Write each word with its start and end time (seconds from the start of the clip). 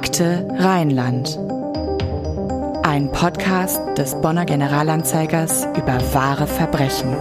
Akte 0.00 0.46
Rheinland. 0.56 1.36
Ein 2.84 3.10
Podcast 3.10 3.80
des 3.98 4.14
Bonner 4.20 4.44
Generalanzeigers 4.44 5.66
über 5.76 6.00
wahre 6.14 6.46
Verbrechen. 6.46 7.16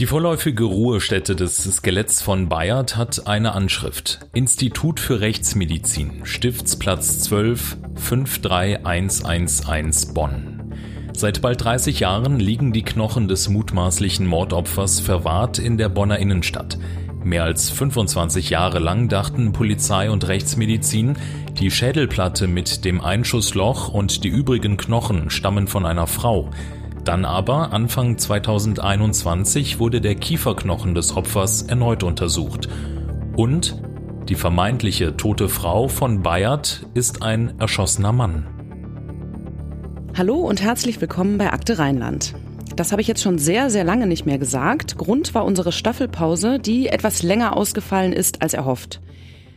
Die 0.00 0.06
vorläufige 0.06 0.64
Ruhestätte 0.64 1.36
des 1.36 1.62
Skeletts 1.62 2.20
von 2.20 2.48
Bayard 2.48 2.96
hat 2.96 3.28
eine 3.28 3.52
Anschrift. 3.52 4.26
Institut 4.32 4.98
für 4.98 5.20
Rechtsmedizin, 5.20 6.22
Stiftsplatz 6.24 7.20
12, 7.20 7.76
53111 7.94 10.14
Bonn. 10.14 10.49
Seit 11.20 11.42
bald 11.42 11.62
30 11.62 12.00
Jahren 12.00 12.40
liegen 12.40 12.72
die 12.72 12.80
Knochen 12.80 13.28
des 13.28 13.50
mutmaßlichen 13.50 14.26
Mordopfers 14.26 15.00
verwahrt 15.00 15.58
in 15.58 15.76
der 15.76 15.90
Bonner 15.90 16.18
Innenstadt. 16.18 16.78
Mehr 17.22 17.44
als 17.44 17.68
25 17.68 18.48
Jahre 18.48 18.78
lang 18.78 19.10
dachten 19.10 19.52
Polizei 19.52 20.10
und 20.10 20.26
Rechtsmedizin, 20.26 21.18
die 21.58 21.70
Schädelplatte 21.70 22.46
mit 22.46 22.86
dem 22.86 23.02
Einschussloch 23.02 23.88
und 23.88 24.24
die 24.24 24.28
übrigen 24.28 24.78
Knochen 24.78 25.28
stammen 25.28 25.66
von 25.66 25.84
einer 25.84 26.06
Frau. 26.06 26.48
Dann 27.04 27.26
aber, 27.26 27.74
Anfang 27.74 28.16
2021, 28.16 29.78
wurde 29.78 30.00
der 30.00 30.14
Kieferknochen 30.14 30.94
des 30.94 31.14
Opfers 31.14 31.60
erneut 31.60 32.02
untersucht. 32.02 32.70
Und 33.36 33.76
die 34.30 34.36
vermeintliche 34.36 35.18
tote 35.18 35.50
Frau 35.50 35.86
von 35.86 36.22
Bayard 36.22 36.86
ist 36.94 37.22
ein 37.22 37.60
erschossener 37.60 38.12
Mann. 38.12 38.59
Hallo 40.18 40.34
und 40.36 40.60
herzlich 40.60 41.00
willkommen 41.00 41.38
bei 41.38 41.52
Akte 41.52 41.78
Rheinland. 41.78 42.34
Das 42.74 42.90
habe 42.90 43.00
ich 43.00 43.08
jetzt 43.08 43.22
schon 43.22 43.38
sehr, 43.38 43.70
sehr 43.70 43.84
lange 43.84 44.06
nicht 44.08 44.26
mehr 44.26 44.38
gesagt. 44.38 44.98
Grund 44.98 45.34
war 45.34 45.44
unsere 45.44 45.70
Staffelpause, 45.70 46.58
die 46.58 46.88
etwas 46.88 47.22
länger 47.22 47.56
ausgefallen 47.56 48.12
ist 48.12 48.42
als 48.42 48.52
erhofft. 48.52 49.00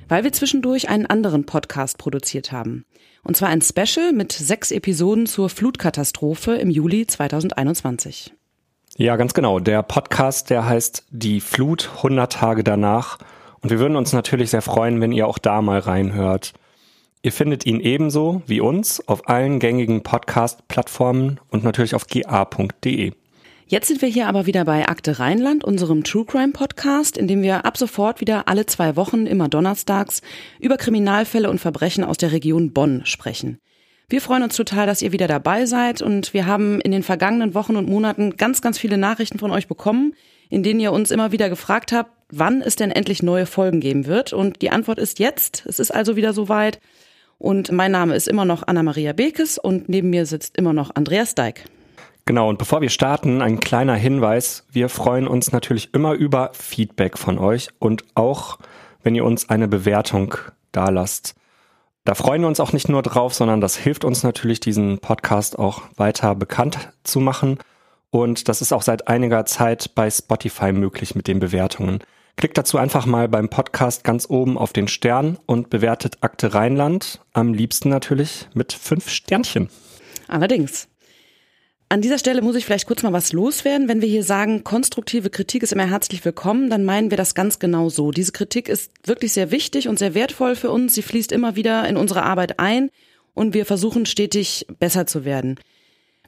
Weil 0.07 0.23
wir 0.23 0.31
zwischendurch 0.31 0.89
einen 0.89 1.07
anderen 1.07 1.45
Podcast 1.45 1.97
produziert 1.97 2.51
haben. 2.51 2.85
Und 3.23 3.35
zwar 3.35 3.49
ein 3.49 3.61
Special 3.61 4.13
mit 4.13 4.31
sechs 4.31 4.71
Episoden 4.71 5.25
zur 5.25 5.49
Flutkatastrophe 5.49 6.53
im 6.53 6.69
Juli 6.69 7.07
2021. 7.07 8.33
Ja, 8.95 9.15
ganz 9.15 9.33
genau. 9.33 9.59
Der 9.59 9.81
Podcast, 9.81 10.51
der 10.51 10.65
heißt 10.65 11.05
Die 11.09 11.41
Flut 11.41 11.89
100 11.97 12.31
Tage 12.31 12.63
danach. 12.63 13.17
Und 13.61 13.71
wir 13.71 13.79
würden 13.79 13.95
uns 13.95 14.13
natürlich 14.13 14.51
sehr 14.51 14.61
freuen, 14.61 15.01
wenn 15.01 15.11
ihr 15.11 15.27
auch 15.27 15.39
da 15.39 15.63
mal 15.63 15.79
reinhört. 15.79 16.53
Ihr 17.25 17.31
findet 17.31 17.65
ihn 17.65 17.79
ebenso 17.79 18.41
wie 18.47 18.59
uns 18.59 19.07
auf 19.07 19.29
allen 19.29 19.59
gängigen 19.59 20.03
Podcast-Plattformen 20.03 21.39
und 21.49 21.63
natürlich 21.63 21.95
auf 21.95 22.07
ga.de. 22.07 23.13
Jetzt 23.65 23.87
sind 23.87 24.01
wir 24.01 24.09
hier 24.09 24.27
aber 24.27 24.45
wieder 24.45 24.65
bei 24.65 24.89
Akte 24.89 25.19
Rheinland, 25.19 25.63
unserem 25.63 26.03
True 26.03 26.25
Crime 26.25 26.51
Podcast, 26.51 27.17
in 27.17 27.29
dem 27.29 27.41
wir 27.41 27.63
ab 27.63 27.77
sofort 27.77 28.19
wieder 28.19 28.49
alle 28.49 28.65
zwei 28.65 28.97
Wochen, 28.97 29.25
immer 29.25 29.47
donnerstags, 29.47 30.21
über 30.59 30.75
Kriminalfälle 30.75 31.49
und 31.49 31.59
Verbrechen 31.59 32.03
aus 32.03 32.17
der 32.17 32.33
Region 32.33 32.73
Bonn 32.73 33.05
sprechen. 33.05 33.57
Wir 34.09 34.19
freuen 34.19 34.43
uns 34.43 34.57
total, 34.57 34.85
dass 34.85 35.01
ihr 35.01 35.13
wieder 35.13 35.29
dabei 35.29 35.65
seid 35.65 36.01
und 36.01 36.33
wir 36.33 36.45
haben 36.45 36.81
in 36.81 36.91
den 36.91 37.03
vergangenen 37.03 37.53
Wochen 37.53 37.77
und 37.77 37.87
Monaten 37.87 38.35
ganz, 38.35 38.61
ganz 38.61 38.77
viele 38.77 38.97
Nachrichten 38.97 39.39
von 39.39 39.51
euch 39.51 39.69
bekommen, 39.69 40.13
in 40.49 40.61
denen 40.61 40.81
ihr 40.81 40.91
uns 40.91 41.09
immer 41.09 41.31
wieder 41.31 41.47
gefragt 41.47 41.93
habt, 41.93 42.11
wann 42.29 42.61
es 42.61 42.75
denn 42.75 42.91
endlich 42.91 43.23
neue 43.23 43.45
Folgen 43.45 43.79
geben 43.79 44.07
wird. 44.07 44.33
Und 44.33 44.61
die 44.61 44.71
Antwort 44.71 44.99
ist 44.99 45.19
jetzt. 45.19 45.65
Es 45.65 45.79
ist 45.79 45.91
also 45.91 46.17
wieder 46.17 46.33
soweit. 46.33 46.81
Und 47.37 47.71
mein 47.71 47.91
Name 47.91 48.15
ist 48.15 48.27
immer 48.27 48.45
noch 48.45 48.63
Anna-Maria 48.65 49.13
Bekes 49.13 49.57
und 49.57 49.89
neben 49.89 50.09
mir 50.09 50.25
sitzt 50.25 50.57
immer 50.57 50.73
noch 50.73 50.95
Andreas 50.95 51.35
Deik. 51.35 51.65
Genau, 52.25 52.47
und 52.47 52.57
bevor 52.57 52.79
wir 52.81 52.89
starten, 52.89 53.41
ein 53.41 53.59
kleiner 53.59 53.95
Hinweis. 53.95 54.65
Wir 54.71 54.87
freuen 54.87 55.27
uns 55.27 55.51
natürlich 55.51 55.93
immer 55.93 56.13
über 56.13 56.51
Feedback 56.53 57.17
von 57.17 57.37
euch 57.37 57.67
und 57.79 58.05
auch, 58.15 58.59
wenn 59.03 59.13
ihr 59.13 59.25
uns 59.25 59.49
eine 59.49 59.67
Bewertung 59.67 60.35
dalasst. 60.71 61.35
Da 62.05 62.15
freuen 62.15 62.41
wir 62.41 62.47
uns 62.47 62.61
auch 62.61 62.71
nicht 62.71 62.87
nur 62.87 63.01
drauf, 63.01 63.33
sondern 63.33 63.59
das 63.59 63.75
hilft 63.75 64.05
uns 64.05 64.23
natürlich, 64.23 64.61
diesen 64.61 64.99
Podcast 64.99 65.59
auch 65.59 65.83
weiter 65.97 66.33
bekannt 66.35 66.89
zu 67.03 67.19
machen. 67.19 67.57
Und 68.09 68.47
das 68.47 68.61
ist 68.61 68.71
auch 68.71 68.83
seit 68.83 69.07
einiger 69.07 69.45
Zeit 69.45 69.95
bei 69.95 70.09
Spotify 70.09 70.71
möglich 70.71 71.15
mit 71.15 71.27
den 71.27 71.39
Bewertungen. 71.39 71.99
Klickt 72.35 72.57
dazu 72.57 72.77
einfach 72.77 73.05
mal 73.05 73.29
beim 73.29 73.49
Podcast 73.49 74.03
ganz 74.03 74.29
oben 74.29 74.57
auf 74.57 74.73
den 74.73 74.87
Stern 74.87 75.37
und 75.45 75.69
bewertet 75.69 76.17
Akte 76.21 76.53
Rheinland. 76.53 77.21
Am 77.31 77.53
liebsten 77.53 77.89
natürlich 77.89 78.47
mit 78.53 78.73
fünf 78.73 79.09
Sternchen. 79.09 79.69
Allerdings. 80.27 80.87
An 81.93 82.01
dieser 82.01 82.17
Stelle 82.17 82.41
muss 82.41 82.55
ich 82.55 82.65
vielleicht 82.65 82.87
kurz 82.87 83.03
mal 83.03 83.13
was 83.13 83.33
loswerden. 83.33 83.87
Wenn 83.87 84.01
wir 84.01 84.09
hier 84.09 84.23
sagen, 84.23 84.63
konstruktive 84.63 85.29
Kritik 85.29 85.61
ist 85.61 85.71
immer 85.71 85.85
herzlich 85.85 86.25
willkommen, 86.25 86.71
dann 86.71 86.85
meinen 86.85 87.11
wir 87.11 87.17
das 87.17 87.35
ganz 87.35 87.59
genau 87.59 87.89
so. 87.89 88.09
Diese 88.09 88.31
Kritik 88.31 88.67
ist 88.67 88.91
wirklich 89.05 89.31
sehr 89.31 89.51
wichtig 89.51 89.87
und 89.87 89.99
sehr 89.99 90.15
wertvoll 90.15 90.55
für 90.55 90.71
uns. 90.71 90.95
Sie 90.95 91.03
fließt 91.03 91.31
immer 91.31 91.55
wieder 91.55 91.87
in 91.87 91.95
unsere 91.95 92.23
Arbeit 92.23 92.57
ein 92.59 92.89
und 93.35 93.53
wir 93.53 93.67
versuchen 93.67 94.07
stetig 94.07 94.65
besser 94.79 95.05
zu 95.05 95.23
werden. 95.23 95.59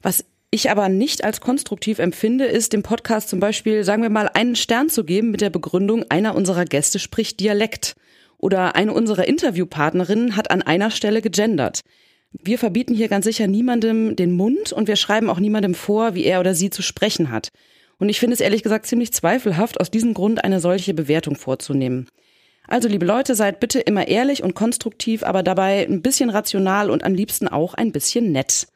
Was 0.03 0.23
ich 0.55 0.71
aber 0.71 0.89
nicht 0.89 1.23
als 1.23 1.41
konstruktiv 1.41 1.99
empfinde, 1.99 2.45
ist 2.45 2.73
dem 2.73 2.81
Podcast 2.81 3.29
zum 3.29 3.39
Beispiel, 3.39 3.83
sagen 3.83 4.01
wir 4.01 4.09
mal, 4.09 4.29
einen 4.33 4.55
Stern 4.55 4.89
zu 4.89 5.03
geben 5.03 5.31
mit 5.31 5.41
der 5.41 5.49
Begründung, 5.49 6.05
einer 6.09 6.35
unserer 6.35 6.65
Gäste 6.65 6.97
spricht 6.97 7.39
Dialekt 7.39 7.95
oder 8.37 8.75
eine 8.75 8.93
unserer 8.93 9.27
Interviewpartnerinnen 9.27 10.35
hat 10.35 10.51
an 10.51 10.61
einer 10.61 10.91
Stelle 10.91 11.21
gegendert. 11.21 11.81
Wir 12.31 12.57
verbieten 12.57 12.93
hier 12.93 13.07
ganz 13.07 13.25
sicher 13.25 13.47
niemandem 13.47 14.15
den 14.15 14.31
Mund 14.31 14.73
und 14.73 14.87
wir 14.87 14.95
schreiben 14.95 15.29
auch 15.29 15.39
niemandem 15.39 15.73
vor, 15.73 16.15
wie 16.15 16.25
er 16.25 16.39
oder 16.39 16.55
sie 16.55 16.69
zu 16.69 16.81
sprechen 16.81 17.31
hat. 17.31 17.49
Und 17.97 18.09
ich 18.09 18.19
finde 18.19 18.33
es 18.33 18.41
ehrlich 18.41 18.63
gesagt 18.63 18.85
ziemlich 18.85 19.13
zweifelhaft, 19.13 19.79
aus 19.79 19.91
diesem 19.91 20.13
Grund 20.13 20.43
eine 20.43 20.59
solche 20.59 20.93
Bewertung 20.93 21.35
vorzunehmen. 21.35 22.07
Also, 22.67 22.87
liebe 22.87 23.05
Leute, 23.05 23.35
seid 23.35 23.59
bitte 23.59 23.79
immer 23.79 24.07
ehrlich 24.07 24.43
und 24.43 24.55
konstruktiv, 24.55 25.23
aber 25.23 25.43
dabei 25.43 25.85
ein 25.87 26.01
bisschen 26.01 26.29
rational 26.29 26.89
und 26.89 27.03
am 27.03 27.13
liebsten 27.13 27.47
auch 27.47 27.75
ein 27.75 27.91
bisschen 27.91 28.31
nett. 28.31 28.67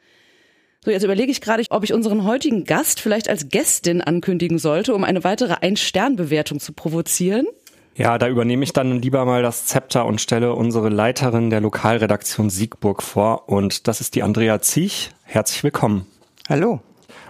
So, 0.86 0.92
jetzt 0.92 1.04
überlege 1.04 1.30
ich 1.30 1.42
gerade, 1.42 1.66
ob 1.72 1.84
ich 1.84 1.92
unseren 1.92 2.24
heutigen 2.24 2.64
Gast 2.64 3.02
vielleicht 3.02 3.28
als 3.28 3.50
Gästin 3.50 4.02
ankündigen 4.02 4.60
sollte, 4.60 4.96
um 4.96 5.04
eine 5.04 5.26
weitere 5.26 5.56
Ein-Stern-Bewertung 5.60 6.62
zu 6.62 6.72
provozieren. 6.72 7.48
Ja, 7.96 8.18
da 8.18 8.30
übernehme 8.30 8.64
ich 8.64 8.72
dann 8.72 9.02
lieber 9.02 9.26
mal 9.26 9.42
das 9.42 9.66
Zepter 9.66 10.06
und 10.06 10.22
stelle 10.22 10.54
unsere 10.54 10.88
Leiterin 10.88 11.50
der 11.50 11.60
Lokalredaktion 11.60 12.50
Siegburg 12.50 13.04
vor. 13.04 13.50
Und 13.50 13.90
das 13.90 14.00
ist 14.00 14.16
die 14.16 14.24
Andrea 14.24 14.62
Ziech. 14.62 15.10
Herzlich 15.24 15.66
willkommen. 15.66 16.06
Hallo. 16.48 16.80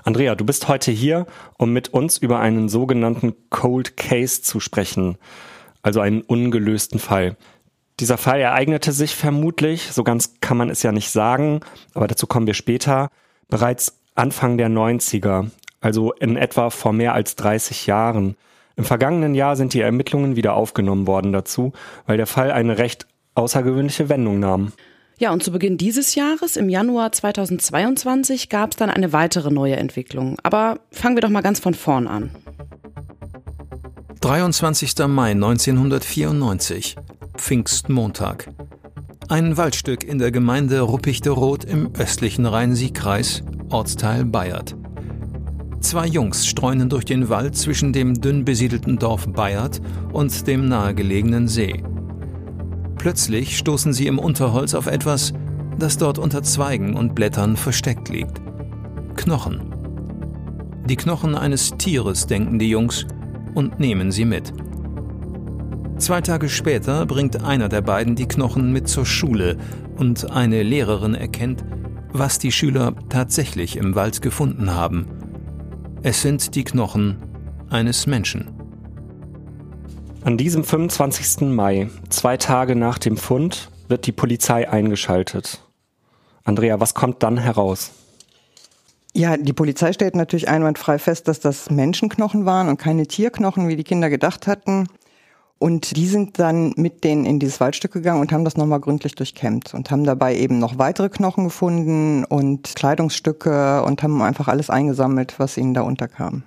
Andrea, 0.03 0.35
du 0.35 0.45
bist 0.45 0.67
heute 0.67 0.91
hier, 0.91 1.25
um 1.57 1.73
mit 1.73 1.89
uns 1.89 2.19
über 2.19 2.39
einen 2.39 2.69
sogenannten 2.69 3.33
Cold 3.49 3.97
Case 3.97 4.43
zu 4.43 4.59
sprechen, 4.59 5.17
also 5.81 6.01
einen 6.01 6.21
ungelösten 6.21 6.99
Fall. 6.99 7.35
Dieser 7.99 8.19
Fall 8.19 8.41
ereignete 8.41 8.91
sich 8.91 9.15
vermutlich, 9.15 9.91
so 9.91 10.03
ganz 10.03 10.39
kann 10.39 10.55
man 10.55 10.69
es 10.69 10.83
ja 10.83 10.91
nicht 10.91 11.09
sagen, 11.09 11.61
aber 11.95 12.05
dazu 12.05 12.27
kommen 12.27 12.45
wir 12.45 12.53
später, 12.53 13.09
bereits 13.49 13.99
Anfang 14.15 14.57
der 14.57 14.69
90er, 14.69 15.49
also 15.81 16.13
in 16.13 16.37
etwa 16.37 16.69
vor 16.69 16.93
mehr 16.93 17.13
als 17.13 17.35
30 17.35 17.87
Jahren. 17.87 18.35
Im 18.75 18.85
vergangenen 18.85 19.35
Jahr 19.35 19.57
sind 19.57 19.73
die 19.73 19.81
Ermittlungen 19.81 20.37
wieder 20.37 20.53
aufgenommen 20.53 21.05
worden 21.05 21.33
dazu, 21.33 21.73
weil 22.05 22.17
der 22.17 22.27
Fall 22.27 22.51
eine 22.51 22.77
recht 22.77 23.07
außergewöhnliche 23.35 24.07
Wendung 24.07 24.39
nahm. 24.39 24.71
Ja, 25.17 25.33
und 25.33 25.43
zu 25.43 25.51
Beginn 25.51 25.77
dieses 25.77 26.15
Jahres, 26.15 26.55
im 26.55 26.69
Januar 26.69 27.11
2022, 27.11 28.47
gab 28.47 28.71
es 28.71 28.77
dann 28.77 28.89
eine 28.89 29.11
weitere 29.11 29.51
neue 29.51 29.75
Entwicklung. 29.75 30.37
Aber 30.43 30.79
fangen 30.91 31.17
wir 31.17 31.21
doch 31.21 31.29
mal 31.29 31.41
ganz 31.41 31.59
von 31.59 31.73
vorn 31.73 32.07
an. 32.07 32.31
23. 34.21 34.93
Mai 35.07 35.31
1994, 35.31 36.95
Pfingstmontag. 37.35 38.47
Ein 39.31 39.57
Waldstück 39.57 40.03
in 40.03 40.17
der 40.17 40.31
Gemeinde 40.31 40.81
Ruppichteroth 40.81 41.63
im 41.63 41.93
östlichen 41.93 42.47
Rhein-Sieg-Kreis, 42.47 43.43
Ortsteil 43.69 44.25
Bayert. 44.25 44.75
Zwei 45.81 46.07
Jungs 46.07 46.47
streunen 46.47 46.89
durch 46.89 47.05
den 47.05 47.29
Wald 47.29 47.55
zwischen 47.55 47.93
dem 47.93 48.19
dünn 48.19 48.43
besiedelten 48.43 48.97
Dorf 48.97 49.27
Bayert 49.27 49.81
und 50.11 50.47
dem 50.47 50.67
nahegelegenen 50.67 51.47
See. 51.47 51.83
Plötzlich 52.97 53.55
stoßen 53.55 53.93
sie 53.93 54.07
im 54.07 54.17
Unterholz 54.17 54.73
auf 54.73 54.87
etwas, 54.87 55.31
das 55.77 55.99
dort 55.99 56.17
unter 56.17 56.41
Zweigen 56.41 56.95
und 56.95 57.13
Blättern 57.13 57.55
versteckt 57.55 58.09
liegt. 58.09 58.41
Knochen. 59.15 59.61
Die 60.87 60.95
Knochen 60.95 61.35
eines 61.35 61.69
Tieres, 61.77 62.25
denken 62.25 62.57
die 62.57 62.71
Jungs, 62.71 63.05
und 63.53 63.79
nehmen 63.79 64.11
sie 64.11 64.25
mit. 64.25 64.51
Zwei 65.99 66.21
Tage 66.21 66.49
später 66.49 67.05
bringt 67.05 67.43
einer 67.43 67.69
der 67.69 67.81
beiden 67.81 68.15
die 68.15 68.27
Knochen 68.27 68.73
mit 68.73 68.87
zur 68.87 69.05
Schule 69.05 69.57
und 69.97 70.31
eine 70.31 70.63
Lehrerin 70.63 71.13
erkennt, 71.13 71.63
was 72.11 72.39
die 72.39 72.51
Schüler 72.51 72.95
tatsächlich 73.09 73.77
im 73.77 73.95
Wald 73.95 74.21
gefunden 74.21 74.73
haben– 74.73 75.05
es 76.01 76.21
sind 76.21 76.55
die 76.55 76.63
Knochen 76.63 77.17
eines 77.69 78.07
Menschen. 78.07 78.47
An 80.23 80.37
diesem 80.37 80.63
25. 80.63 81.49
Mai, 81.49 81.89
zwei 82.07 82.37
Tage 82.37 82.77
nach 82.77 82.97
dem 82.99 83.17
Fund, 83.17 83.69
wird 83.89 84.05
die 84.05 84.13
Polizei 84.13 84.69
eingeschaltet. 84.69 85.61
Andrea, 86.45 86.79
was 86.79 86.93
kommt 86.93 87.21
dann 87.21 87.37
heraus? 87.37 87.91
Ja, 89.13 89.35
die 89.35 89.51
Polizei 89.51 89.91
stellt 89.91 90.15
natürlich 90.15 90.47
einwandfrei 90.47 90.99
fest, 90.99 91.27
dass 91.27 91.41
das 91.41 91.69
Menschenknochen 91.69 92.45
waren 92.45 92.69
und 92.69 92.77
keine 92.77 93.05
Tierknochen, 93.05 93.67
wie 93.67 93.75
die 93.75 93.83
Kinder 93.83 94.09
gedacht 94.09 94.47
hatten. 94.47 94.87
Und 95.59 95.97
die 95.97 96.07
sind 96.07 96.39
dann 96.39 96.73
mit 96.77 97.03
denen 97.03 97.25
in 97.25 97.37
dieses 97.39 97.59
Waldstück 97.59 97.91
gegangen 97.91 98.21
und 98.21 98.31
haben 98.31 98.45
das 98.45 98.55
nochmal 98.55 98.79
gründlich 98.79 99.15
durchkämmt 99.15 99.73
und 99.73 99.91
haben 99.91 100.05
dabei 100.05 100.35
eben 100.37 100.57
noch 100.57 100.77
weitere 100.77 101.09
Knochen 101.09 101.43
gefunden 101.43 102.23
und 102.23 102.73
Kleidungsstücke 102.75 103.83
und 103.83 104.01
haben 104.01 104.21
einfach 104.21 104.47
alles 104.47 104.69
eingesammelt, 104.69 105.35
was 105.37 105.57
ihnen 105.57 105.73
da 105.73 105.81
unterkam. 105.81 106.43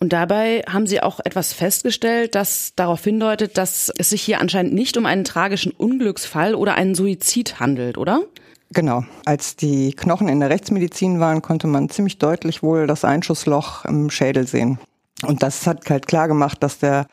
Und 0.00 0.12
dabei 0.12 0.62
haben 0.68 0.86
sie 0.86 1.00
auch 1.00 1.20
etwas 1.24 1.52
festgestellt, 1.52 2.34
das 2.34 2.72
darauf 2.74 3.02
hindeutet, 3.04 3.56
dass 3.56 3.90
es 3.96 4.10
sich 4.10 4.20
hier 4.20 4.40
anscheinend 4.40 4.74
nicht 4.74 4.96
um 4.96 5.06
einen 5.06 5.24
tragischen 5.24 5.72
Unglücksfall 5.72 6.54
oder 6.54 6.74
einen 6.74 6.94
Suizid 6.96 7.60
handelt, 7.60 7.96
oder? 7.96 8.22
Genau. 8.70 9.04
Als 9.24 9.56
die 9.56 9.92
Knochen 9.92 10.28
in 10.28 10.40
der 10.40 10.50
Rechtsmedizin 10.50 11.20
waren, 11.20 11.40
konnte 11.40 11.66
man 11.68 11.88
ziemlich 11.88 12.18
deutlich 12.18 12.62
wohl 12.62 12.86
das 12.86 13.04
Einschussloch 13.04 13.84
im 13.84 14.10
Schädel 14.10 14.46
sehen. 14.46 14.78
Und 15.22 15.42
das 15.42 15.66
hat 15.66 15.88
halt 15.88 16.06
klar 16.06 16.28
gemacht, 16.28 16.62
dass 16.62 16.78
der 16.78 17.06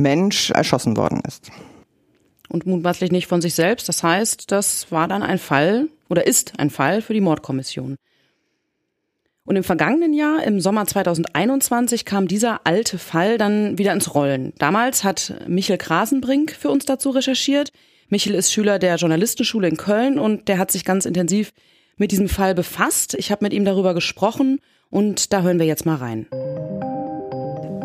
Mensch 0.00 0.50
erschossen 0.50 0.96
worden 0.96 1.20
ist. 1.26 1.50
Und 2.48 2.66
mutmaßlich 2.66 3.12
nicht 3.12 3.26
von 3.26 3.40
sich 3.40 3.54
selbst. 3.54 3.88
Das 3.88 4.02
heißt, 4.02 4.50
das 4.50 4.90
war 4.90 5.06
dann 5.06 5.22
ein 5.22 5.38
Fall 5.38 5.88
oder 6.08 6.26
ist 6.26 6.58
ein 6.58 6.70
Fall 6.70 7.00
für 7.00 7.14
die 7.14 7.20
Mordkommission. 7.20 7.96
Und 9.44 9.56
im 9.56 9.64
vergangenen 9.64 10.12
Jahr, 10.12 10.42
im 10.44 10.60
Sommer 10.60 10.86
2021, 10.86 12.04
kam 12.04 12.28
dieser 12.28 12.60
alte 12.64 12.98
Fall 12.98 13.38
dann 13.38 13.78
wieder 13.78 13.92
ins 13.92 14.14
Rollen. 14.14 14.52
Damals 14.58 15.02
hat 15.02 15.34
Michel 15.48 15.78
Krasenbrink 15.78 16.52
für 16.52 16.70
uns 16.70 16.84
dazu 16.84 17.10
recherchiert. 17.10 17.72
Michel 18.08 18.34
ist 18.34 18.52
Schüler 18.52 18.78
der 18.78 18.96
Journalistenschule 18.96 19.68
in 19.68 19.76
Köln 19.76 20.18
und 20.18 20.48
der 20.48 20.58
hat 20.58 20.70
sich 20.70 20.84
ganz 20.84 21.04
intensiv 21.04 21.52
mit 21.96 22.12
diesem 22.12 22.28
Fall 22.28 22.54
befasst. 22.54 23.14
Ich 23.14 23.30
habe 23.30 23.44
mit 23.44 23.52
ihm 23.52 23.64
darüber 23.64 23.94
gesprochen 23.94 24.60
und 24.88 25.32
da 25.32 25.42
hören 25.42 25.58
wir 25.58 25.66
jetzt 25.66 25.86
mal 25.86 25.96
rein. 25.96 26.26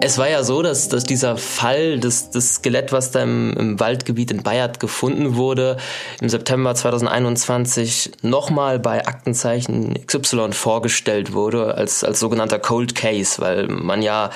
Es 0.05 0.19
war 0.19 0.29
ja 0.29 0.43
so, 0.43 0.61
dass, 0.61 0.87
dass 0.87 1.03
dieser 1.03 1.35
Fall, 1.35 1.99
das, 1.99 2.29
das 2.29 2.57
Skelett, 2.57 2.91
was 2.91 3.09
da 3.09 3.23
im, 3.23 3.57
im 3.57 3.79
Waldgebiet 3.79 4.29
in 4.29 4.43
Bayard 4.43 4.79
gefunden 4.79 5.35
wurde, 5.35 5.77
im 6.21 6.29
September 6.29 6.75
2021 6.75 8.11
nochmal 8.21 8.77
bei 8.77 9.07
Aktenzeichen 9.07 9.95
XY 10.05 10.51
vorgestellt 10.51 11.33
wurde 11.33 11.73
als, 11.73 12.03
als 12.03 12.19
sogenannter 12.19 12.59
Cold 12.59 12.93
Case, 12.93 13.41
weil 13.41 13.67
man 13.67 14.03
ja 14.03 14.29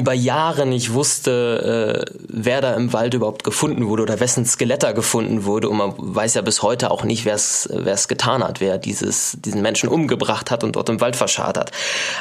über 0.00 0.12
Jahre 0.12 0.66
nicht 0.66 0.92
wusste, 0.94 2.06
äh, 2.08 2.12
wer 2.28 2.60
da 2.60 2.74
im 2.74 2.92
Wald 2.92 3.14
überhaupt 3.14 3.44
gefunden 3.44 3.86
wurde 3.86 4.02
oder 4.02 4.18
wessen 4.18 4.46
Skeletter 4.46 4.94
gefunden 4.94 5.44
wurde. 5.44 5.68
Und 5.68 5.76
man 5.76 5.94
weiß 5.96 6.34
ja 6.34 6.42
bis 6.42 6.62
heute 6.62 6.90
auch 6.90 7.04
nicht, 7.04 7.24
wer 7.24 7.34
es 7.34 8.08
getan 8.08 8.42
hat, 8.42 8.60
wer 8.60 8.78
dieses, 8.78 9.36
diesen 9.40 9.62
Menschen 9.62 9.88
umgebracht 9.88 10.50
hat 10.50 10.64
und 10.64 10.76
dort 10.76 10.88
im 10.88 11.00
Wald 11.00 11.16
verscharrt 11.16 11.58
hat. 11.58 11.70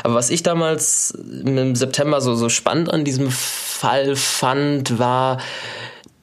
Aber 0.03 0.13
was 0.13 0.29
ich 0.29 0.43
damals 0.43 1.11
im 1.11 1.75
September 1.75 2.21
so, 2.21 2.35
so 2.35 2.49
spannend 2.49 2.93
an 2.93 3.05
diesem 3.05 3.31
Fall 3.31 4.15
fand, 4.15 4.99
war, 4.99 5.37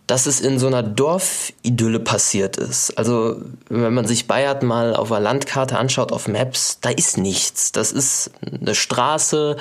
dass 0.07 0.27
es 0.27 0.41
in 0.41 0.59
so 0.59 0.69
einer 0.69 0.83
Dorfidylle 0.83 1.99
passiert 1.99 2.57
ist. 2.57 2.97
Also 2.97 3.37
wenn 3.69 3.93
man 3.93 4.07
sich 4.07 4.29
Bayern 4.29 4.65
mal 4.65 4.95
auf 4.95 5.11
einer 5.11 5.21
Landkarte 5.21 5.77
anschaut, 5.79 6.13
auf 6.13 6.29
Maps, 6.29 6.79
da 6.81 6.91
ist 6.91 7.19
nichts. 7.19 7.73
Das 7.73 7.91
ist 7.91 8.31
eine 8.61 8.75
Straße, 8.75 9.57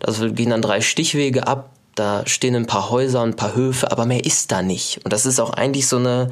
da 0.00 0.28
gehen 0.28 0.50
dann 0.50 0.62
drei 0.62 0.82
Stichwege 0.82 1.46
ab, 1.46 1.70
da 1.94 2.24
stehen 2.26 2.54
ein 2.54 2.66
paar 2.66 2.90
Häuser 2.90 3.22
ein 3.22 3.36
paar 3.36 3.56
Höfe, 3.56 3.90
aber 3.90 4.04
mehr 4.04 4.24
ist 4.24 4.52
da 4.52 4.60
nicht. 4.60 5.00
Und 5.04 5.14
das 5.14 5.24
ist 5.24 5.40
auch 5.40 5.50
eigentlich 5.50 5.88
so 5.88 5.96
eine, 5.96 6.30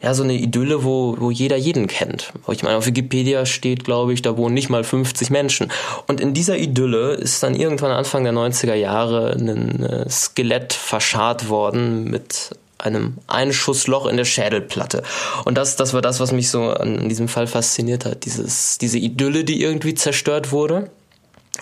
ja, 0.00 0.14
so 0.14 0.22
eine 0.22 0.34
Idylle, 0.34 0.84
wo, 0.84 1.16
wo 1.18 1.32
jeder 1.32 1.56
jeden 1.56 1.88
kennt. 1.88 2.32
Ich 2.48 2.62
meine, 2.62 2.76
auf 2.76 2.86
Wikipedia 2.86 3.44
steht, 3.44 3.84
glaube 3.84 4.12
ich, 4.12 4.22
da 4.22 4.36
wohnen 4.36 4.54
nicht 4.54 4.68
mal 4.68 4.84
50 4.84 5.30
Menschen. 5.30 5.72
Und 6.06 6.20
in 6.20 6.32
dieser 6.32 6.58
Idylle 6.58 7.14
ist 7.14 7.42
dann 7.42 7.56
irgendwann 7.56 7.90
Anfang 7.90 8.22
der 8.22 8.34
90er 8.34 8.74
Jahre 8.74 9.32
ein 9.32 9.82
äh, 9.82 10.08
Skelett 10.08 10.72
verscharrt 10.72 11.48
worden 11.48 12.04
mit 12.04 12.50
einem 12.78 13.18
Einschussloch 13.26 14.06
in 14.06 14.16
der 14.16 14.24
Schädelplatte. 14.24 15.02
Und 15.44 15.56
das, 15.56 15.76
das 15.76 15.94
war 15.94 16.02
das, 16.02 16.20
was 16.20 16.32
mich 16.32 16.50
so 16.50 16.70
an 16.70 17.08
diesem 17.08 17.28
Fall 17.28 17.46
fasziniert 17.46 18.04
hat. 18.04 18.24
Dieses, 18.24 18.78
diese 18.78 18.98
Idylle, 18.98 19.44
die 19.44 19.62
irgendwie 19.62 19.94
zerstört 19.94 20.52
wurde. 20.52 20.90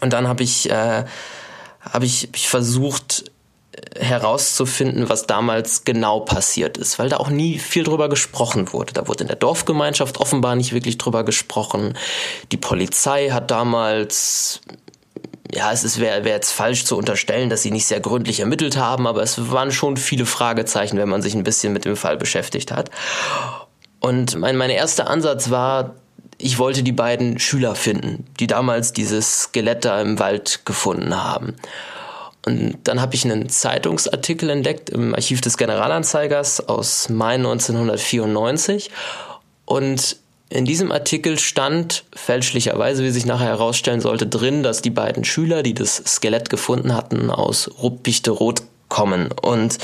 Und 0.01 0.13
dann 0.13 0.27
habe 0.27 0.43
ich, 0.43 0.71
äh, 0.71 1.05
hab 1.81 2.03
ich, 2.03 2.29
ich 2.35 2.49
versucht 2.49 3.31
äh, 3.73 4.03
herauszufinden, 4.03 5.09
was 5.09 5.27
damals 5.27 5.85
genau 5.85 6.21
passiert 6.21 6.79
ist, 6.79 6.99
weil 6.99 7.09
da 7.09 7.19
auch 7.19 7.31
nie 7.31 7.59
viel 7.59 7.85
drüber 7.85 8.09
gesprochen 8.09 8.73
wurde. 8.73 8.95
Da 8.95 9.07
wurde 9.07 9.25
in 9.25 9.29
der 9.29 9.37
Dorfgemeinschaft 9.37 10.19
offenbar 10.19 10.57
nicht 10.57 10.73
wirklich 10.73 10.99
drüber 10.99 11.25
gesprochen. 11.25 11.97
Die 12.51 12.57
Polizei 12.57 13.31
hat 13.31 13.51
damals 13.51 14.61
ja, 15.55 15.71
es 15.71 16.01
wäre 16.01 16.25
wär 16.25 16.33
jetzt 16.33 16.53
falsch 16.53 16.85
zu 16.85 16.97
unterstellen, 16.97 17.51
dass 17.51 17.63
sie 17.63 17.71
nicht 17.71 17.87
sehr 17.87 18.01
gründlich 18.01 18.41
ermittelt 18.41 18.77
haben, 18.77 19.07
aber 19.07 19.23
es 19.23 19.51
waren 19.51 19.71
schon 19.71 19.97
viele 19.97 20.25
Fragezeichen, 20.25 20.97
wenn 20.97 21.09
man 21.09 21.23
sich 21.23 21.35
ein 21.35 21.45
bisschen 21.45 21.73
mit 21.73 21.85
dem 21.85 21.97
Fall 21.97 22.17
beschäftigt 22.17 22.73
hat. 22.73 22.91
Und 24.01 24.37
mein, 24.37 24.57
mein 24.57 24.71
erster 24.71 25.09
Ansatz 25.09 25.51
war, 25.51 25.95
ich 26.39 26.59
wollte 26.59 26.83
die 26.83 26.93
beiden 26.93 27.39
Schüler 27.39 27.75
finden, 27.75 28.27
die 28.41 28.47
damals 28.47 28.93
dieses 28.93 29.43
Skelett 29.43 29.85
da 29.85 30.01
im 30.01 30.19
Wald 30.19 30.63
gefunden 30.65 31.23
haben. 31.23 31.55
Und 32.45 32.79
dann 32.85 33.01
habe 33.01 33.15
ich 33.15 33.25
einen 33.25 33.49
Zeitungsartikel 33.49 34.51
entdeckt 34.51 34.91
im 34.91 35.15
Archiv 35.15 35.41
des 35.41 35.57
Generalanzeigers 35.57 36.69
aus 36.69 37.09
Mai 37.09 37.35
1994 37.35 38.91
und 39.65 40.17
in 40.53 40.65
diesem 40.65 40.93
Artikel 40.93 41.39
stand 41.39 42.05
fälschlicherweise, 42.15 43.03
wie 43.03 43.11
sich 43.11 43.27
nachher 43.27 43.47
herausstellen 43.47 44.01
sollte, 44.01 44.27
drin, 44.27 44.63
dass 44.63 44.83
die 44.83 44.91
beiden 44.91 45.25
Schüler, 45.25 45.63
die 45.63 45.75
das 45.75 45.97
Skelett 46.07 46.51
gefunden 46.51 46.95
hatten, 46.95 47.31
aus 47.31 47.71
Ruppichteroth 47.83 48.63
kommen. 48.89 49.31
Und 49.33 49.79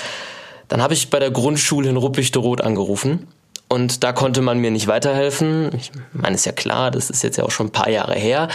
dann 0.69 0.82
habe 0.82 0.94
ich 0.94 1.11
bei 1.11 1.19
der 1.19 1.31
Grundschule 1.31 1.88
in 1.88 1.97
Ruppichteroth 1.97 2.61
angerufen 2.61 3.26
und 3.69 4.05
da 4.05 4.12
konnte 4.12 4.43
man 4.43 4.59
mir 4.59 4.70
nicht 4.70 4.87
weiterhelfen. 4.87 5.70
Ich 5.76 5.91
meine, 6.12 6.35
ist 6.35 6.47
ja 6.47 6.53
klar, 6.53 6.91
das 6.91 7.11
ist 7.11 7.23
jetzt 7.23 7.37
ja 7.37 7.44
auch 7.44 7.50
schon 7.50 7.67
ein 7.67 7.73
paar 7.73 7.91
Jahre 7.91 8.14
her. 8.14 8.49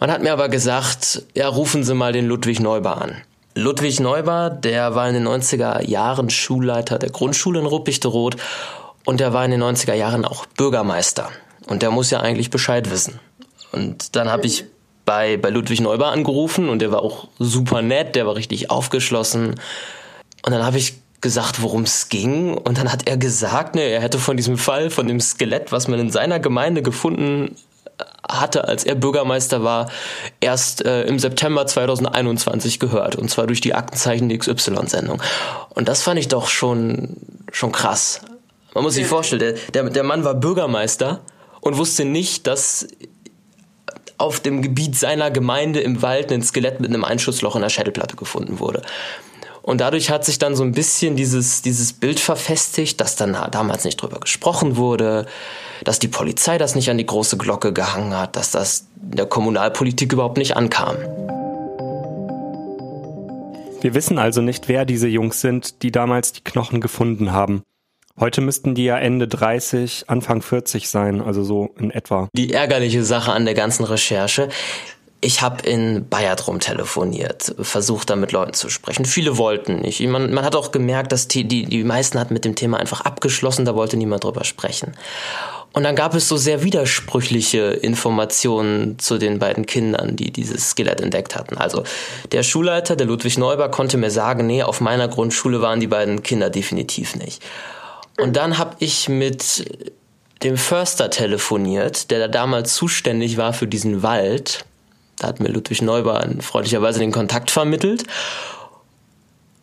Man 0.00 0.10
hat 0.10 0.22
mir 0.22 0.32
aber 0.32 0.48
gesagt, 0.48 1.22
ja, 1.34 1.48
rufen 1.48 1.84
Sie 1.84 1.94
mal 1.94 2.12
den 2.12 2.26
Ludwig 2.26 2.60
Neuber 2.60 3.00
an. 3.00 3.16
Ludwig 3.54 4.00
Neuber, 4.00 4.48
der 4.48 4.94
war 4.94 5.08
in 5.08 5.14
den 5.14 5.28
90er 5.28 5.86
Jahren 5.86 6.30
Schulleiter 6.30 6.98
der 6.98 7.10
Grundschule 7.10 7.60
in 7.60 7.66
Ruppichteroth 7.66 8.36
und 9.04 9.20
der 9.20 9.32
war 9.32 9.44
in 9.44 9.50
den 9.50 9.62
90er 9.62 9.94
Jahren 9.94 10.24
auch 10.24 10.46
Bürgermeister. 10.46 11.30
Und 11.66 11.82
der 11.82 11.90
muss 11.90 12.10
ja 12.10 12.20
eigentlich 12.20 12.50
Bescheid 12.50 12.90
wissen. 12.90 13.20
Und 13.72 14.16
dann 14.16 14.28
habe 14.28 14.46
ich 14.46 14.64
bei, 15.04 15.36
bei 15.36 15.50
Ludwig 15.50 15.80
Neuber 15.80 16.08
angerufen 16.12 16.68
und 16.68 16.80
der 16.80 16.92
war 16.92 17.02
auch 17.02 17.28
super 17.38 17.82
nett, 17.82 18.14
der 18.14 18.26
war 18.26 18.36
richtig 18.36 18.70
aufgeschlossen. 18.70 19.60
Und 20.44 20.52
dann 20.52 20.64
habe 20.64 20.78
ich 20.78 20.94
gesagt, 21.20 21.62
worum 21.62 21.82
es 21.82 22.08
ging. 22.08 22.54
Und 22.54 22.78
dann 22.78 22.92
hat 22.92 23.08
er 23.08 23.16
gesagt, 23.16 23.74
ne, 23.74 23.82
er 23.82 24.00
hätte 24.00 24.18
von 24.18 24.36
diesem 24.36 24.58
Fall, 24.58 24.90
von 24.90 25.06
dem 25.06 25.20
Skelett, 25.20 25.72
was 25.72 25.88
man 25.88 25.98
in 25.98 26.10
seiner 26.10 26.40
Gemeinde 26.40 26.82
gefunden 26.82 27.56
hatte, 28.28 28.66
als 28.66 28.84
er 28.84 28.94
Bürgermeister 28.94 29.62
war, 29.62 29.90
erst 30.40 30.84
äh, 30.84 31.04
im 31.04 31.18
September 31.18 31.66
2021 31.66 32.78
gehört. 32.80 33.16
Und 33.16 33.30
zwar 33.30 33.46
durch 33.46 33.60
die 33.60 33.74
Aktenzeichen 33.74 34.36
XY-Sendung. 34.36 35.22
Und 35.70 35.88
das 35.88 36.02
fand 36.02 36.18
ich 36.18 36.28
doch 36.28 36.48
schon, 36.48 37.16
schon 37.52 37.72
krass. 37.72 38.20
Man 38.74 38.84
muss 38.84 38.94
sich 38.94 39.06
vorstellen, 39.06 39.40
der, 39.40 39.82
der, 39.82 39.90
der 39.90 40.02
Mann 40.02 40.24
war 40.24 40.34
Bürgermeister 40.34 41.20
und 41.60 41.76
wusste 41.76 42.04
nicht, 42.04 42.46
dass 42.46 42.88
auf 44.18 44.40
dem 44.40 44.62
Gebiet 44.62 44.96
seiner 44.96 45.30
Gemeinde 45.30 45.80
im 45.80 46.00
Wald 46.00 46.32
ein 46.32 46.42
Skelett 46.42 46.80
mit 46.80 46.90
einem 46.90 47.04
Einschussloch 47.04 47.56
in 47.56 47.62
der 47.62 47.68
Schädelplatte 47.68 48.16
gefunden 48.16 48.60
wurde. 48.60 48.82
Und 49.62 49.80
dadurch 49.80 50.10
hat 50.10 50.24
sich 50.24 50.38
dann 50.38 50.56
so 50.56 50.64
ein 50.64 50.72
bisschen 50.72 51.16
dieses, 51.16 51.62
dieses 51.62 51.92
Bild 51.92 52.18
verfestigt, 52.18 53.00
dass 53.00 53.14
dann 53.16 53.36
damals 53.50 53.84
nicht 53.84 53.96
drüber 53.96 54.18
gesprochen 54.18 54.76
wurde, 54.76 55.26
dass 55.84 55.98
die 55.98 56.08
Polizei 56.08 56.58
das 56.58 56.74
nicht 56.74 56.90
an 56.90 56.98
die 56.98 57.06
große 57.06 57.36
Glocke 57.36 57.72
gehangen 57.72 58.16
hat, 58.16 58.36
dass 58.36 58.50
das 58.50 58.86
in 59.00 59.16
der 59.16 59.26
Kommunalpolitik 59.26 60.12
überhaupt 60.12 60.38
nicht 60.38 60.56
ankam. 60.56 60.96
Wir 63.80 63.94
wissen 63.94 64.18
also 64.18 64.40
nicht, 64.40 64.68
wer 64.68 64.84
diese 64.84 65.08
Jungs 65.08 65.40
sind, 65.40 65.82
die 65.82 65.90
damals 65.90 66.32
die 66.32 66.42
Knochen 66.42 66.80
gefunden 66.80 67.32
haben. 67.32 67.62
Heute 68.20 68.40
müssten 68.40 68.74
die 68.74 68.84
ja 68.84 68.98
Ende 68.98 69.26
30, 69.26 70.04
Anfang 70.08 70.42
40 70.42 70.88
sein, 70.88 71.20
also 71.22 71.44
so 71.44 71.74
in 71.78 71.90
etwa. 71.90 72.28
Die 72.34 72.52
ärgerliche 72.52 73.04
Sache 73.04 73.32
an 73.32 73.44
der 73.44 73.54
ganzen 73.54 73.84
Recherche. 73.84 74.48
Ich 75.24 75.40
habe 75.40 75.62
in 75.62 76.08
Bayard 76.08 76.48
rumtelefoniert, 76.48 77.54
versucht 77.60 78.10
da 78.10 78.16
mit 78.16 78.32
Leuten 78.32 78.54
zu 78.54 78.68
sprechen. 78.68 79.04
Viele 79.04 79.38
wollten 79.38 79.76
nicht. 79.76 80.00
Man, 80.00 80.34
man 80.34 80.44
hat 80.44 80.56
auch 80.56 80.72
gemerkt, 80.72 81.12
dass 81.12 81.28
die, 81.28 81.44
die, 81.44 81.64
die 81.64 81.84
meisten 81.84 82.18
hatten 82.18 82.34
mit 82.34 82.44
dem 82.44 82.56
Thema 82.56 82.78
einfach 82.78 83.02
abgeschlossen, 83.02 83.64
da 83.64 83.76
wollte 83.76 83.96
niemand 83.96 84.24
drüber 84.24 84.42
sprechen. 84.42 84.94
Und 85.72 85.84
dann 85.84 85.96
gab 85.96 86.14
es 86.14 86.28
so 86.28 86.36
sehr 86.36 86.62
widersprüchliche 86.62 87.60
Informationen 87.60 88.98
zu 88.98 89.16
den 89.16 89.38
beiden 89.38 89.64
Kindern, 89.64 90.16
die 90.16 90.30
dieses 90.30 90.70
Skelett 90.70 91.00
entdeckt 91.00 91.34
hatten. 91.34 91.56
Also 91.56 91.84
der 92.32 92.42
Schulleiter, 92.42 92.94
der 92.94 93.06
Ludwig 93.06 93.38
Neuber, 93.38 93.70
konnte 93.70 93.96
mir 93.96 94.10
sagen, 94.10 94.46
nee, 94.46 94.62
auf 94.62 94.80
meiner 94.80 95.08
Grundschule 95.08 95.62
waren 95.62 95.80
die 95.80 95.86
beiden 95.86 96.22
Kinder 96.22 96.50
definitiv 96.50 97.16
nicht. 97.16 97.42
Und 98.22 98.36
dann 98.36 98.56
habe 98.56 98.76
ich 98.78 99.08
mit 99.08 99.66
dem 100.44 100.56
Förster 100.56 101.10
telefoniert, 101.10 102.12
der 102.12 102.20
da 102.20 102.28
damals 102.28 102.76
zuständig 102.76 103.36
war 103.36 103.52
für 103.52 103.66
diesen 103.66 104.04
Wald. 104.04 104.64
Da 105.18 105.26
hat 105.26 105.40
mir 105.40 105.48
Ludwig 105.48 105.82
Neubauer 105.82 106.24
freundlicherweise 106.38 107.00
den 107.00 107.10
Kontakt 107.10 107.50
vermittelt. 107.50 108.04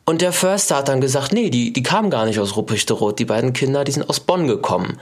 Und 0.04 0.20
der 0.20 0.34
Förster 0.34 0.76
hat 0.76 0.90
dann 0.90 1.00
gesagt, 1.00 1.32
nee, 1.32 1.50
die, 1.50 1.72
die 1.72 1.84
kamen 1.84 2.10
gar 2.10 2.26
nicht 2.26 2.38
aus 2.38 2.58
Ruppichteroth, 2.58 3.18
die 3.18 3.24
beiden 3.24 3.54
Kinder, 3.54 3.86
die 3.86 3.94
sind 3.94 4.10
aus 4.10 4.20
Bonn 4.20 4.46
gekommen. 4.46 5.00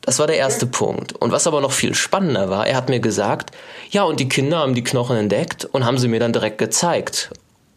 Das 0.00 0.18
war 0.18 0.26
der 0.26 0.38
erste 0.38 0.66
Punkt. 0.66 1.12
Und 1.12 1.30
was 1.30 1.46
aber 1.46 1.60
noch 1.60 1.70
viel 1.70 1.94
spannender 1.94 2.50
war, 2.50 2.66
er 2.66 2.76
hat 2.76 2.88
mir 2.88 2.98
gesagt, 2.98 3.52
ja, 3.90 4.02
und 4.02 4.18
die 4.18 4.28
Kinder 4.28 4.58
haben 4.58 4.74
die 4.74 4.82
Knochen 4.82 5.16
entdeckt 5.16 5.66
und 5.66 5.84
haben 5.84 5.98
sie 5.98 6.08
mir 6.08 6.18
dann 6.18 6.32
direkt 6.32 6.58
gezeigt. 6.58 7.30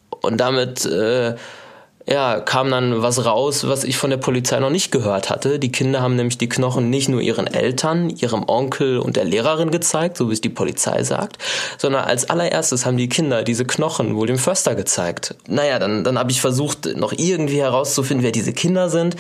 Und 0.10 0.38
damit 0.38 0.84
äh, 0.84 1.36
ja, 2.08 2.40
kam 2.40 2.70
dann 2.70 3.02
was 3.02 3.26
raus, 3.26 3.68
was 3.68 3.84
ich 3.84 3.98
von 3.98 4.12
der 4.12 4.18
Polizei 4.18 4.60
noch 4.60 4.70
nicht 4.70 4.92
gehört 4.92 5.30
hatte. 5.30 5.58
Die 5.58 5.72
Kinder 5.72 6.02
haben 6.02 6.16
nämlich 6.16 6.38
die 6.38 6.50
Knochen 6.50 6.90
nicht 6.90 7.10
nur 7.10 7.20
ihren 7.20 7.48
Eltern, 7.48 8.10
ihrem 8.12 8.44
Onkel 8.48 9.00
und 9.00 9.16
der 9.16 9.24
Lehrerin 9.24 9.72
gezeigt, 9.72 10.18
so 10.18 10.30
wie 10.30 10.34
es 10.34 10.42
die 10.42 10.50
Polizei 10.50 11.04
sagt, 11.04 11.38
sondern 11.78 12.06
als 12.06 12.30
allererstes 12.30 12.86
haben 12.86 12.98
die 12.98 13.10
Kinder 13.10 13.44
diese 13.44 13.66
Knochen 13.66 14.16
wohl 14.16 14.28
dem 14.28 14.38
Förster 14.38 14.76
gezeigt. 14.76 15.36
Naja, 15.48 15.80
dann, 15.80 16.04
dann 16.04 16.20
habe 16.20 16.30
ich 16.30 16.42
versucht, 16.42 16.96
noch 16.96 17.12
irgendwie 17.12 17.60
herauszufinden, 17.60 18.24
wer 18.24 18.32
diese 18.32 18.54
Kinder 18.54 18.90
sind. 18.90 19.16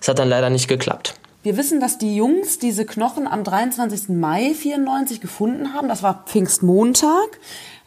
Es 0.00 0.06
hat 0.06 0.20
dann 0.20 0.28
leider 0.28 0.48
nicht 0.48 0.68
geklappt. 0.68 1.14
Wir 1.42 1.56
wissen, 1.56 1.80
dass 1.80 1.98
die 1.98 2.16
Jungs 2.16 2.58
diese 2.58 2.84
Knochen 2.84 3.26
am 3.26 3.44
23. 3.44 4.08
Mai 4.08 4.54
94 4.54 5.20
gefunden 5.20 5.72
haben. 5.72 5.88
Das 5.88 6.02
war 6.02 6.24
Pfingstmontag. 6.26 7.38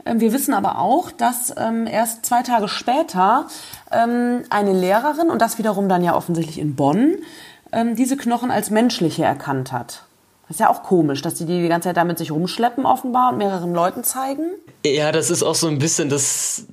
Ähm, 0.06 0.20
wir 0.20 0.34
wissen 0.34 0.54
aber 0.54 0.80
auch, 0.80 1.12
dass 1.12 1.54
ähm, 1.58 1.88
erst 1.88 2.26
zwei 2.26 2.42
Tage 2.42 2.68
später 2.68 3.48
ähm, 3.92 4.44
eine 4.50 4.74
Lehrerin, 4.74 5.30
und 5.30 5.42
das 5.42 5.58
wiederum 5.58 5.90
dann 5.90 6.04
ja 6.04 6.16
offensichtlich 6.16 6.60
in 6.60 6.76
Bonn, 6.76 7.16
ähm, 7.72 7.96
diese 7.96 8.18
Knochen 8.18 8.52
als 8.52 8.70
menschliche 8.70 9.24
erkannt 9.24 9.72
hat. 9.72 10.04
Das 10.48 10.58
ist 10.58 10.60
ja 10.60 10.70
auch 10.70 10.84
komisch, 10.84 11.22
dass 11.22 11.36
die 11.36 11.46
die 11.46 11.62
die 11.62 11.70
ganze 11.70 11.88
Zeit 11.88 11.98
damit 11.98 12.18
sich 12.18 12.32
rumschleppen 12.32 12.86
offenbar 12.86 13.32
und 13.32 13.38
mehreren 13.38 13.74
Leuten 13.74 14.04
zeigen. 14.04 14.44
Ja, 14.86 15.14
das 15.14 15.30
ist 15.30 15.44
auch 15.44 15.56
so 15.56 15.68
ein 15.68 15.80
bisschen 15.80 16.10
das 16.10 16.66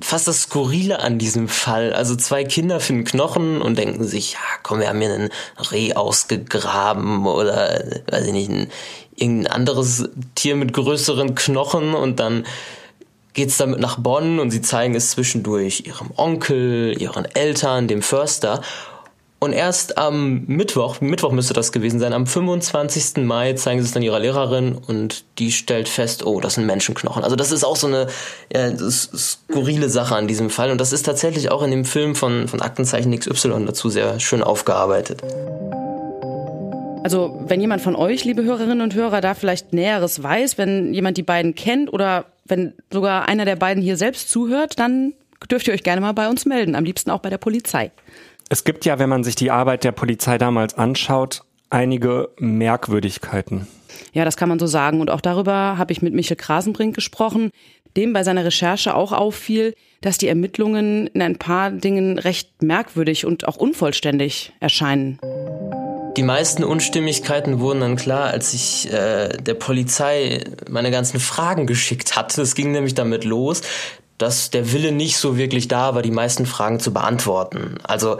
fast 0.00 0.26
das 0.28 0.42
Skurrile 0.42 1.00
an 1.00 1.18
diesem 1.18 1.48
Fall. 1.48 1.92
Also 1.92 2.16
zwei 2.16 2.44
Kinder 2.44 2.80
finden 2.80 3.04
Knochen 3.04 3.60
und 3.60 3.78
denken 3.78 4.04
sich, 4.04 4.32
ja, 4.32 4.38
komm, 4.62 4.80
wir 4.80 4.88
haben 4.88 5.00
hier 5.00 5.12
einen 5.12 5.30
Reh 5.70 5.92
ausgegraben 5.94 7.26
oder 7.26 7.84
weiß 8.10 8.26
ich 8.26 8.32
nicht, 8.32 8.50
ein 8.50 8.68
irgendein 9.14 9.52
anderes 9.52 10.08
Tier 10.34 10.56
mit 10.56 10.72
größeren 10.72 11.34
Knochen 11.34 11.94
und 11.94 12.20
dann 12.20 12.44
geht's 13.32 13.58
damit 13.58 13.80
nach 13.80 13.98
Bonn 13.98 14.38
und 14.38 14.50
sie 14.50 14.62
zeigen 14.62 14.94
es 14.94 15.10
zwischendurch 15.10 15.84
ihrem 15.86 16.10
Onkel, 16.16 16.94
ihren 17.00 17.24
Eltern, 17.24 17.88
dem 17.88 18.02
Förster. 18.02 18.62
Und 19.38 19.52
erst 19.52 19.98
am 19.98 20.44
Mittwoch, 20.46 21.02
Mittwoch 21.02 21.30
müsste 21.30 21.52
das 21.52 21.70
gewesen 21.70 22.00
sein, 22.00 22.14
am 22.14 22.26
25. 22.26 23.24
Mai 23.24 23.52
zeigen 23.52 23.82
sie 23.82 23.86
es 23.86 23.92
dann 23.92 24.02
ihrer 24.02 24.18
Lehrerin 24.18 24.74
und 24.74 25.24
die 25.38 25.52
stellt 25.52 25.90
fest, 25.90 26.24
oh, 26.24 26.40
das 26.40 26.54
sind 26.54 26.64
Menschenknochen. 26.64 27.22
Also 27.22 27.36
das 27.36 27.52
ist 27.52 27.62
auch 27.62 27.76
so 27.76 27.86
eine 27.86 28.06
ja, 28.50 28.74
skurrile 28.78 29.90
Sache 29.90 30.16
an 30.16 30.26
diesem 30.26 30.48
Fall 30.48 30.70
und 30.70 30.80
das 30.80 30.94
ist 30.94 31.02
tatsächlich 31.02 31.50
auch 31.50 31.62
in 31.62 31.70
dem 31.70 31.84
Film 31.84 32.14
von, 32.14 32.48
von 32.48 32.62
Aktenzeichen 32.62 33.16
XY 33.16 33.66
dazu 33.66 33.90
sehr 33.90 34.20
schön 34.20 34.42
aufgearbeitet. 34.42 35.22
Also 37.04 37.38
wenn 37.46 37.60
jemand 37.60 37.82
von 37.82 37.94
euch, 37.94 38.24
liebe 38.24 38.42
Hörerinnen 38.42 38.80
und 38.80 38.94
Hörer, 38.94 39.20
da 39.20 39.34
vielleicht 39.34 39.74
Näheres 39.74 40.22
weiß, 40.22 40.56
wenn 40.56 40.94
jemand 40.94 41.18
die 41.18 41.22
beiden 41.22 41.54
kennt 41.54 41.92
oder 41.92 42.24
wenn 42.46 42.72
sogar 42.90 43.28
einer 43.28 43.44
der 43.44 43.56
beiden 43.56 43.82
hier 43.82 43.98
selbst 43.98 44.30
zuhört, 44.30 44.78
dann 44.78 45.12
dürft 45.50 45.68
ihr 45.68 45.74
euch 45.74 45.82
gerne 45.82 46.00
mal 46.00 46.12
bei 46.12 46.28
uns 46.28 46.46
melden, 46.46 46.74
am 46.74 46.84
liebsten 46.84 47.10
auch 47.10 47.20
bei 47.20 47.30
der 47.30 47.38
Polizei. 47.38 47.92
Es 48.48 48.62
gibt 48.62 48.84
ja, 48.84 48.98
wenn 48.98 49.08
man 49.08 49.24
sich 49.24 49.34
die 49.34 49.50
Arbeit 49.50 49.82
der 49.82 49.92
Polizei 49.92 50.38
damals 50.38 50.74
anschaut, 50.74 51.42
einige 51.68 52.28
Merkwürdigkeiten. 52.38 53.66
Ja, 54.12 54.24
das 54.24 54.36
kann 54.36 54.48
man 54.48 54.58
so 54.58 54.66
sagen. 54.66 55.00
Und 55.00 55.10
auch 55.10 55.20
darüber 55.20 55.78
habe 55.78 55.92
ich 55.92 56.00
mit 56.00 56.14
Michel 56.14 56.36
Krasenbrink 56.36 56.94
gesprochen, 56.94 57.50
dem 57.96 58.12
bei 58.12 58.22
seiner 58.22 58.44
Recherche 58.44 58.94
auch 58.94 59.12
auffiel, 59.12 59.74
dass 60.00 60.18
die 60.18 60.28
Ermittlungen 60.28 61.08
in 61.08 61.22
ein 61.22 61.38
paar 61.38 61.70
Dingen 61.70 62.18
recht 62.18 62.62
merkwürdig 62.62 63.24
und 63.24 63.48
auch 63.48 63.56
unvollständig 63.56 64.52
erscheinen. 64.60 65.18
Die 66.16 66.22
meisten 66.22 66.62
Unstimmigkeiten 66.64 67.60
wurden 67.60 67.80
dann 67.80 67.96
klar, 67.96 68.30
als 68.30 68.54
ich 68.54 68.90
äh, 68.92 69.28
der 69.28 69.54
Polizei 69.54 70.44
meine 70.70 70.90
ganzen 70.90 71.20
Fragen 71.20 71.66
geschickt 71.66 72.16
hatte. 72.16 72.40
Es 72.42 72.54
ging 72.54 72.72
nämlich 72.72 72.94
damit 72.94 73.24
los, 73.24 73.62
dass 74.18 74.50
der 74.50 74.72
Wille 74.72 74.92
nicht 74.92 75.18
so 75.18 75.36
wirklich 75.36 75.68
da 75.68 75.94
war, 75.94 76.02
die 76.02 76.10
meisten 76.10 76.46
Fragen 76.46 76.80
zu 76.80 76.92
beantworten. 76.92 77.78
Also 77.82 78.18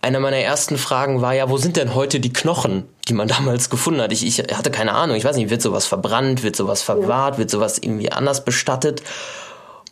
eine 0.00 0.18
meiner 0.18 0.38
ersten 0.38 0.78
Fragen 0.78 1.22
war 1.22 1.32
ja, 1.32 1.48
wo 1.48 1.58
sind 1.58 1.76
denn 1.76 1.94
heute 1.94 2.18
die 2.18 2.32
Knochen, 2.32 2.84
die 3.08 3.14
man 3.14 3.28
damals 3.28 3.70
gefunden 3.70 4.00
hat? 4.00 4.12
Ich, 4.12 4.26
ich 4.26 4.38
hatte 4.38 4.70
keine 4.70 4.92
Ahnung. 4.92 5.16
Ich 5.16 5.24
weiß 5.24 5.36
nicht, 5.36 5.50
wird 5.50 5.62
sowas 5.62 5.86
verbrannt, 5.86 6.42
wird 6.42 6.56
sowas 6.56 6.82
verwahrt, 6.82 7.38
wird 7.38 7.50
sowas 7.50 7.78
irgendwie 7.78 8.10
anders 8.10 8.44
bestattet? 8.44 9.02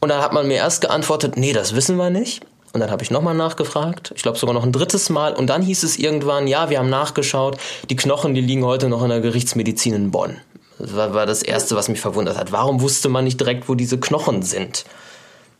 Und 0.00 0.08
dann 0.08 0.22
hat 0.22 0.32
man 0.32 0.48
mir 0.48 0.56
erst 0.56 0.80
geantwortet, 0.80 1.36
nee, 1.36 1.52
das 1.52 1.74
wissen 1.74 1.96
wir 1.96 2.10
nicht. 2.10 2.44
Und 2.72 2.80
dann 2.80 2.90
habe 2.90 3.02
ich 3.02 3.10
nochmal 3.10 3.34
nachgefragt, 3.34 4.12
ich 4.14 4.22
glaube 4.22 4.38
sogar 4.38 4.54
noch 4.54 4.64
ein 4.64 4.72
drittes 4.72 5.10
Mal. 5.10 5.34
Und 5.34 5.48
dann 5.48 5.62
hieß 5.62 5.82
es 5.82 5.98
irgendwann, 5.98 6.46
ja, 6.46 6.70
wir 6.70 6.78
haben 6.78 6.88
nachgeschaut, 6.88 7.58
die 7.88 7.96
Knochen, 7.96 8.34
die 8.34 8.40
liegen 8.40 8.64
heute 8.64 8.88
noch 8.88 9.02
in 9.02 9.10
der 9.10 9.20
Gerichtsmedizin 9.20 9.94
in 9.94 10.10
Bonn. 10.10 10.36
Das 10.78 10.96
war, 10.96 11.12
war 11.12 11.26
das 11.26 11.42
Erste, 11.42 11.76
was 11.76 11.88
mich 11.88 12.00
verwundert 12.00 12.38
hat. 12.38 12.52
Warum 12.52 12.80
wusste 12.80 13.08
man 13.08 13.24
nicht 13.24 13.40
direkt, 13.40 13.68
wo 13.68 13.74
diese 13.74 13.98
Knochen 13.98 14.42
sind? 14.42 14.84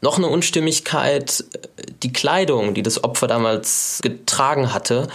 Noch 0.02 0.16
eine 0.16 0.28
Unstimmigkeit, 0.28 1.44
die 2.02 2.12
Kleidung, 2.12 2.74
die 2.74 2.82
das 2.82 3.04
Opfer 3.04 3.26
damals 3.26 4.00
getragen 4.02 4.72
hatte, 4.72 5.08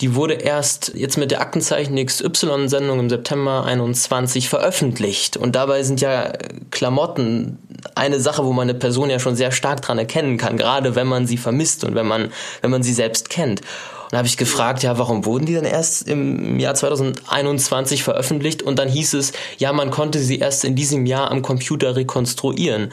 die 0.00 0.14
wurde 0.14 0.34
erst 0.34 0.92
jetzt 0.94 1.18
mit 1.18 1.30
der 1.30 1.42
Aktenzeichen 1.42 2.04
XY-Sendung 2.04 3.00
im 3.00 3.10
September 3.10 3.64
21 3.64 4.48
veröffentlicht. 4.48 5.36
Und 5.36 5.54
dabei 5.54 5.82
sind 5.82 6.00
ja 6.00 6.32
Klamotten 6.70 7.58
eine 7.94 8.20
Sache, 8.20 8.44
wo 8.44 8.52
man 8.52 8.68
eine 8.68 8.78
Person 8.78 9.10
ja 9.10 9.18
schon 9.18 9.36
sehr 9.36 9.52
stark 9.52 9.82
dran 9.82 9.98
erkennen 9.98 10.38
kann, 10.38 10.56
gerade 10.56 10.94
wenn 10.94 11.06
man 11.06 11.26
sie 11.26 11.36
vermisst 11.36 11.84
und 11.84 11.94
wenn 11.94 12.06
man, 12.06 12.32
wenn 12.62 12.70
man 12.70 12.82
sie 12.82 12.94
selbst 12.94 13.28
kennt. 13.28 13.60
Und 13.60 14.12
da 14.12 14.18
habe 14.18 14.26
ich 14.26 14.38
gefragt, 14.38 14.82
ja, 14.82 14.98
warum 14.98 15.24
wurden 15.24 15.46
die 15.46 15.54
denn 15.54 15.66
erst 15.66 16.08
im 16.08 16.58
Jahr 16.58 16.74
2021 16.74 18.02
veröffentlicht? 18.02 18.62
Und 18.62 18.78
dann 18.78 18.88
hieß 18.88 19.14
es, 19.14 19.32
ja, 19.58 19.72
man 19.72 19.90
konnte 19.90 20.18
sie 20.18 20.38
erst 20.38 20.64
in 20.64 20.74
diesem 20.74 21.06
Jahr 21.06 21.30
am 21.30 21.42
Computer 21.42 21.94
rekonstruieren 21.94 22.90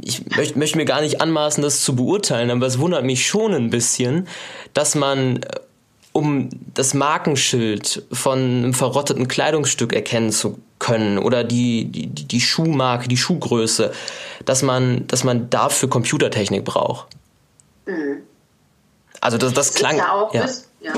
ich 0.00 0.26
möchte, 0.36 0.58
möchte 0.58 0.76
mir 0.76 0.84
gar 0.84 1.00
nicht 1.00 1.20
anmaßen, 1.20 1.62
das 1.62 1.82
zu 1.82 1.96
beurteilen, 1.96 2.50
aber 2.50 2.66
es 2.66 2.78
wundert 2.78 3.04
mich 3.04 3.26
schon 3.26 3.54
ein 3.54 3.70
bisschen, 3.70 4.28
dass 4.74 4.94
man 4.94 5.40
um 6.12 6.48
das 6.74 6.94
Markenschild 6.94 8.04
von 8.12 8.38
einem 8.38 8.74
verrotteten 8.74 9.28
Kleidungsstück 9.28 9.92
erkennen 9.92 10.32
zu 10.32 10.58
können 10.78 11.18
oder 11.18 11.44
die, 11.44 11.84
die, 11.86 12.06
die 12.06 12.40
Schuhmarke, 12.40 13.08
die 13.08 13.16
Schuhgröße, 13.16 13.92
dass 14.44 14.62
man, 14.62 15.06
dass 15.06 15.24
man 15.24 15.50
dafür 15.50 15.88
Computertechnik 15.88 16.64
braucht. 16.64 17.08
Mhm. 17.86 18.22
Also 19.20 19.38
das, 19.38 19.52
das, 19.52 19.72
das 19.72 19.76
klang. 19.76 19.96
Ja, 19.96 20.28
ja. 20.32 20.42
Bis, 20.42 20.68
ja. 20.80 20.92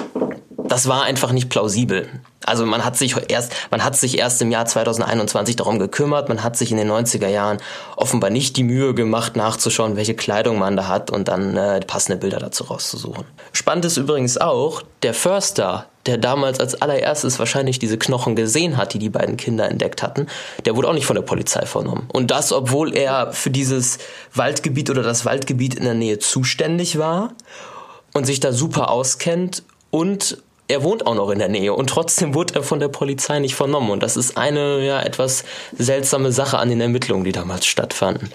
Das 0.71 0.87
war 0.87 1.03
einfach 1.03 1.33
nicht 1.33 1.49
plausibel. 1.49 2.09
Also 2.47 2.65
man 2.65 2.85
hat 2.85 2.97
sich 2.97 3.17
erst, 3.29 3.53
man 3.73 3.83
hat 3.83 3.97
sich 3.97 4.19
erst 4.19 4.41
im 4.41 4.53
Jahr 4.53 4.67
2021 4.67 5.57
darum 5.57 5.81
gekümmert, 5.81 6.29
man 6.29 6.45
hat 6.45 6.57
sich 6.57 6.71
in 6.71 6.77
den 6.77 6.89
90er 6.89 7.27
Jahren 7.27 7.59
offenbar 7.97 8.31
nicht 8.31 8.57
die 8.57 8.62
Mühe 8.62 8.95
gemacht, 8.95 9.35
nachzuschauen, 9.35 9.97
welche 9.97 10.15
Kleidung 10.15 10.61
man 10.61 10.77
da 10.77 10.87
hat 10.87 11.11
und 11.11 11.27
dann 11.27 11.57
äh, 11.57 11.81
passende 11.81 12.19
Bilder 12.19 12.39
dazu 12.39 12.62
rauszusuchen. 12.62 13.25
Spannend 13.53 13.85
ist 13.85 13.97
übrigens 13.97 14.39
auch, 14.39 14.83
der 15.03 15.12
Förster, 15.12 15.87
der 16.07 16.19
damals 16.19 16.61
als 16.61 16.81
allererstes 16.81 17.41
wahrscheinlich 17.41 17.81
diese 17.81 17.99
Knochen 17.99 18.37
gesehen 18.37 18.77
hat, 18.77 18.95
die 18.95 19.00
die 19.00 19.11
beiden 19.11 19.37
Kinder 19.37 19.69
entdeckt 19.69 20.05
hatten, 20.05 20.29
der 20.67 20.77
wurde 20.77 20.87
auch 20.87 20.95
nicht 20.95 21.07
von 21.07 21.17
der 21.17 21.23
Polizei 21.23 21.67
vernommen. 21.67 22.09
Und 22.12 22.31
das, 22.31 22.53
obwohl 22.53 22.97
er 22.97 23.33
für 23.33 23.50
dieses 23.50 23.99
Waldgebiet 24.35 24.89
oder 24.89 25.03
das 25.03 25.25
Waldgebiet 25.25 25.75
in 25.75 25.83
der 25.83 25.95
Nähe 25.95 26.21
zuständig 26.21 26.97
war 26.97 27.33
und 28.15 28.25
sich 28.25 28.39
da 28.39 28.53
super 28.53 28.89
auskennt 28.91 29.65
und 29.91 30.39
er 30.71 30.83
wohnt 30.85 31.07
auch 31.07 31.15
noch 31.15 31.31
in 31.31 31.39
der 31.39 31.49
Nähe 31.49 31.75
und 31.75 31.91
trotzdem 31.91 32.35
wurde 32.35 32.55
er 32.55 32.62
von 32.62 32.79
der 32.79 32.89
Polizei 32.89 33.41
nicht 33.41 33.55
vernommen. 33.55 33.91
Und 33.91 34.03
das 34.03 34.17
ist 34.17 34.37
eine 34.37 34.85
ja 34.85 35.03
etwas 35.03 35.45
seltsame 35.77 36.33
Sache 36.33 36.59
an 36.59 36.69
den 36.69 36.81
Ermittlungen, 36.81 37.25
die 37.25 37.33
damals 37.33 37.67
stattfanden. 37.67 38.31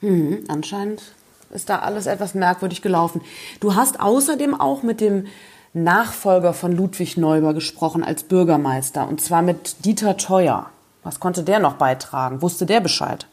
Hm, 0.00 0.44
anscheinend 0.48 1.02
ist 1.50 1.68
da 1.68 1.80
alles 1.80 2.06
etwas 2.06 2.34
merkwürdig 2.34 2.82
gelaufen. 2.82 3.20
Du 3.60 3.74
hast 3.74 4.00
außerdem 4.00 4.58
auch 4.58 4.82
mit 4.82 5.00
dem 5.00 5.26
Nachfolger 5.74 6.54
von 6.54 6.72
Ludwig 6.72 7.16
Neuber 7.18 7.52
gesprochen 7.52 8.02
als 8.02 8.22
Bürgermeister 8.22 9.06
und 9.06 9.20
zwar 9.20 9.42
mit 9.42 9.84
Dieter 9.84 10.16
Theuer. 10.16 10.70
Was 11.02 11.20
konnte 11.20 11.42
der 11.42 11.58
noch 11.58 11.74
beitragen? 11.74 12.40
Wusste 12.42 12.66
der 12.66 12.80
Bescheid? 12.80 13.26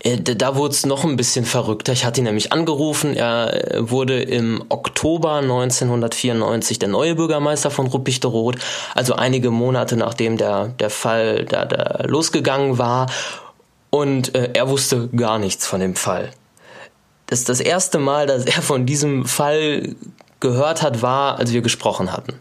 Äh, 0.00 0.18
da 0.18 0.56
wurde 0.56 0.74
es 0.74 0.86
noch 0.86 1.04
ein 1.04 1.16
bisschen 1.16 1.44
verrückter. 1.44 1.92
Ich 1.92 2.04
hatte 2.04 2.20
ihn 2.20 2.24
nämlich 2.24 2.52
angerufen. 2.52 3.14
Er 3.14 3.74
äh, 3.74 3.90
wurde 3.90 4.22
im 4.22 4.64
Oktober 4.68 5.34
1994 5.36 6.78
der 6.78 6.88
neue 6.88 7.14
Bürgermeister 7.14 7.70
von 7.70 7.86
Ruppichteroth, 7.86 8.56
also 8.94 9.14
einige 9.14 9.50
Monate 9.50 9.96
nachdem 9.96 10.36
der, 10.36 10.68
der 10.68 10.90
Fall 10.90 11.44
da, 11.44 11.64
da 11.64 12.04
losgegangen 12.06 12.78
war. 12.78 13.06
Und 13.90 14.34
äh, 14.34 14.50
er 14.54 14.68
wusste 14.68 15.08
gar 15.08 15.38
nichts 15.38 15.66
von 15.66 15.80
dem 15.80 15.96
Fall. 15.96 16.30
Das, 17.26 17.44
das 17.44 17.60
erste 17.60 17.98
Mal, 17.98 18.26
dass 18.26 18.44
er 18.44 18.62
von 18.62 18.86
diesem 18.86 19.24
Fall 19.24 19.94
gehört 20.40 20.82
hat, 20.82 21.02
war, 21.02 21.38
als 21.38 21.52
wir 21.52 21.60
gesprochen 21.60 22.12
hatten. 22.12 22.34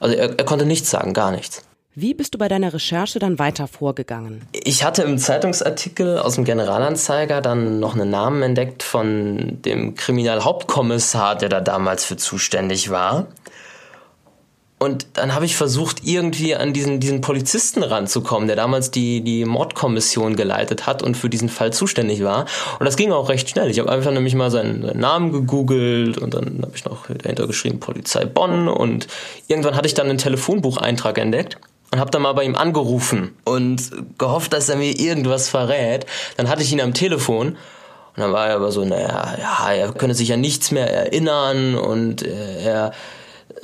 Also 0.00 0.16
er, 0.16 0.38
er 0.38 0.44
konnte 0.44 0.66
nichts 0.66 0.90
sagen, 0.90 1.12
gar 1.12 1.30
nichts. 1.30 1.62
Wie 1.96 2.12
bist 2.12 2.34
du 2.34 2.38
bei 2.38 2.48
deiner 2.48 2.74
Recherche 2.74 3.20
dann 3.20 3.38
weiter 3.38 3.68
vorgegangen? 3.68 4.42
Ich 4.52 4.82
hatte 4.82 5.02
im 5.02 5.16
Zeitungsartikel 5.16 6.18
aus 6.18 6.34
dem 6.34 6.44
Generalanzeiger 6.44 7.40
dann 7.40 7.78
noch 7.78 7.94
einen 7.94 8.10
Namen 8.10 8.42
entdeckt 8.42 8.82
von 8.82 9.62
dem 9.62 9.94
Kriminalhauptkommissar, 9.94 11.36
der 11.36 11.48
da 11.48 11.60
damals 11.60 12.04
für 12.04 12.16
zuständig 12.16 12.90
war. 12.90 13.28
Und 14.80 15.06
dann 15.12 15.36
habe 15.36 15.44
ich 15.44 15.54
versucht, 15.54 16.04
irgendwie 16.04 16.56
an 16.56 16.72
diesen, 16.72 16.98
diesen 16.98 17.20
Polizisten 17.20 17.84
ranzukommen, 17.84 18.48
der 18.48 18.56
damals 18.56 18.90
die, 18.90 19.20
die 19.20 19.44
Mordkommission 19.44 20.34
geleitet 20.34 20.88
hat 20.88 21.00
und 21.00 21.16
für 21.16 21.30
diesen 21.30 21.48
Fall 21.48 21.72
zuständig 21.72 22.24
war. 22.24 22.46
Und 22.80 22.86
das 22.86 22.96
ging 22.96 23.12
auch 23.12 23.28
recht 23.28 23.48
schnell. 23.48 23.70
Ich 23.70 23.78
habe 23.78 23.90
einfach 23.90 24.10
nämlich 24.10 24.34
mal 24.34 24.50
seinen, 24.50 24.82
seinen 24.82 24.98
Namen 24.98 25.30
gegoogelt 25.30 26.18
und 26.18 26.34
dann 26.34 26.58
habe 26.60 26.72
ich 26.74 26.84
noch 26.84 27.06
dahinter 27.06 27.46
geschrieben 27.46 27.78
Polizei 27.78 28.24
Bonn 28.24 28.66
und 28.66 29.06
irgendwann 29.46 29.76
hatte 29.76 29.86
ich 29.86 29.94
dann 29.94 30.08
einen 30.08 30.18
Telefonbucheintrag 30.18 31.18
entdeckt 31.18 31.56
und 31.90 32.00
habe 32.00 32.10
dann 32.10 32.22
mal 32.22 32.32
bei 32.32 32.44
ihm 32.44 32.56
angerufen 32.56 33.36
und 33.44 33.90
gehofft, 34.18 34.52
dass 34.52 34.68
er 34.68 34.76
mir 34.76 34.98
irgendwas 34.98 35.48
verrät. 35.48 36.06
Dann 36.36 36.48
hatte 36.48 36.62
ich 36.62 36.72
ihn 36.72 36.80
am 36.80 36.94
Telefon 36.94 37.56
und 38.16 38.20
dann 38.20 38.32
war 38.32 38.48
er 38.48 38.56
aber 38.56 38.70
so, 38.70 38.84
naja, 38.84 39.34
ja, 39.38 39.72
er 39.72 39.92
könne 39.92 40.14
sich 40.14 40.28
ja 40.28 40.36
nichts 40.36 40.70
mehr 40.70 40.90
erinnern 40.92 41.74
und 41.74 42.22
äh, 42.22 42.64
er 42.64 42.92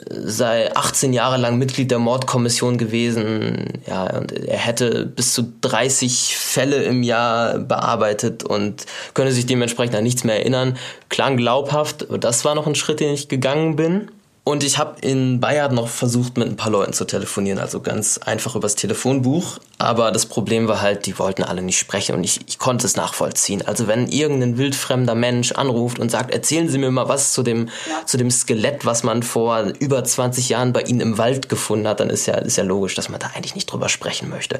sei 0.09 0.75
18 0.75 1.12
Jahre 1.12 1.37
lang 1.37 1.59
Mitglied 1.59 1.91
der 1.91 1.99
Mordkommission 1.99 2.79
gewesen. 2.79 3.81
Ja, 3.87 4.05
und 4.17 4.33
er 4.33 4.59
hätte 4.59 5.07
bis 5.07 5.35
zu 5.35 5.53
30 5.61 6.37
Fälle 6.37 6.83
im 6.83 7.03
Jahr 7.03 7.59
bearbeitet 7.59 8.43
und 8.45 8.87
könne 9.15 9.33
sich 9.33 9.47
dementsprechend 9.47 9.95
an 9.95 10.05
nichts 10.05 10.25
mehr 10.25 10.39
erinnern. 10.39 10.77
Klang 11.09 11.37
glaubhaft, 11.37 12.09
aber 12.09 12.19
das 12.19 12.45
war 12.45 12.55
noch 12.55 12.67
ein 12.67 12.75
Schritt, 12.75 13.00
den 13.00 13.15
ich 13.15 13.29
gegangen 13.29 13.77
bin. 13.77 14.11
Und 14.50 14.64
ich 14.64 14.78
habe 14.78 15.00
in 15.00 15.38
Bayern 15.38 15.76
noch 15.76 15.87
versucht, 15.87 16.37
mit 16.37 16.49
ein 16.49 16.57
paar 16.57 16.73
Leuten 16.73 16.92
zu 16.92 17.04
telefonieren, 17.04 17.61
also 17.61 17.80
ganz 17.80 18.19
einfach 18.19 18.57
übers 18.57 18.75
Telefonbuch. 18.75 19.61
Aber 19.78 20.11
das 20.11 20.26
Problem 20.26 20.66
war 20.66 20.80
halt, 20.80 21.07
die 21.07 21.21
wollten 21.21 21.45
alle 21.45 21.62
nicht 21.62 21.78
sprechen 21.78 22.16
und 22.16 22.25
ich, 22.25 22.40
ich 22.49 22.59
konnte 22.59 22.85
es 22.85 22.97
nachvollziehen. 22.97 23.62
Also 23.64 23.87
wenn 23.87 24.09
irgendein 24.09 24.59
wildfremder 24.59 25.14
Mensch 25.14 25.52
anruft 25.52 26.00
und 26.00 26.11
sagt, 26.11 26.33
erzählen 26.35 26.69
Sie 26.69 26.78
mir 26.78 26.90
mal 26.90 27.09
was 27.09 27.33
zu 27.33 27.45
dem, 27.45 27.69
ja. 27.88 28.04
zu 28.07 28.16
dem 28.16 28.28
Skelett, 28.28 28.85
was 28.85 29.04
man 29.04 29.23
vor 29.23 29.73
über 29.78 30.02
20 30.02 30.49
Jahren 30.49 30.73
bei 30.73 30.83
Ihnen 30.83 31.00
im 31.00 31.16
Wald 31.16 31.49
gefunden 31.49 31.87
hat, 31.87 32.00
dann 32.00 32.11
ist 32.11 32.26
ja, 32.26 32.35
ist 32.35 32.57
ja 32.57 32.64
logisch, 32.64 32.97
dass 32.97 33.09
man 33.09 33.21
da 33.21 33.30
eigentlich 33.37 33.54
nicht 33.54 33.66
drüber 33.66 33.88
sprechen 33.88 34.30
möchte 34.30 34.59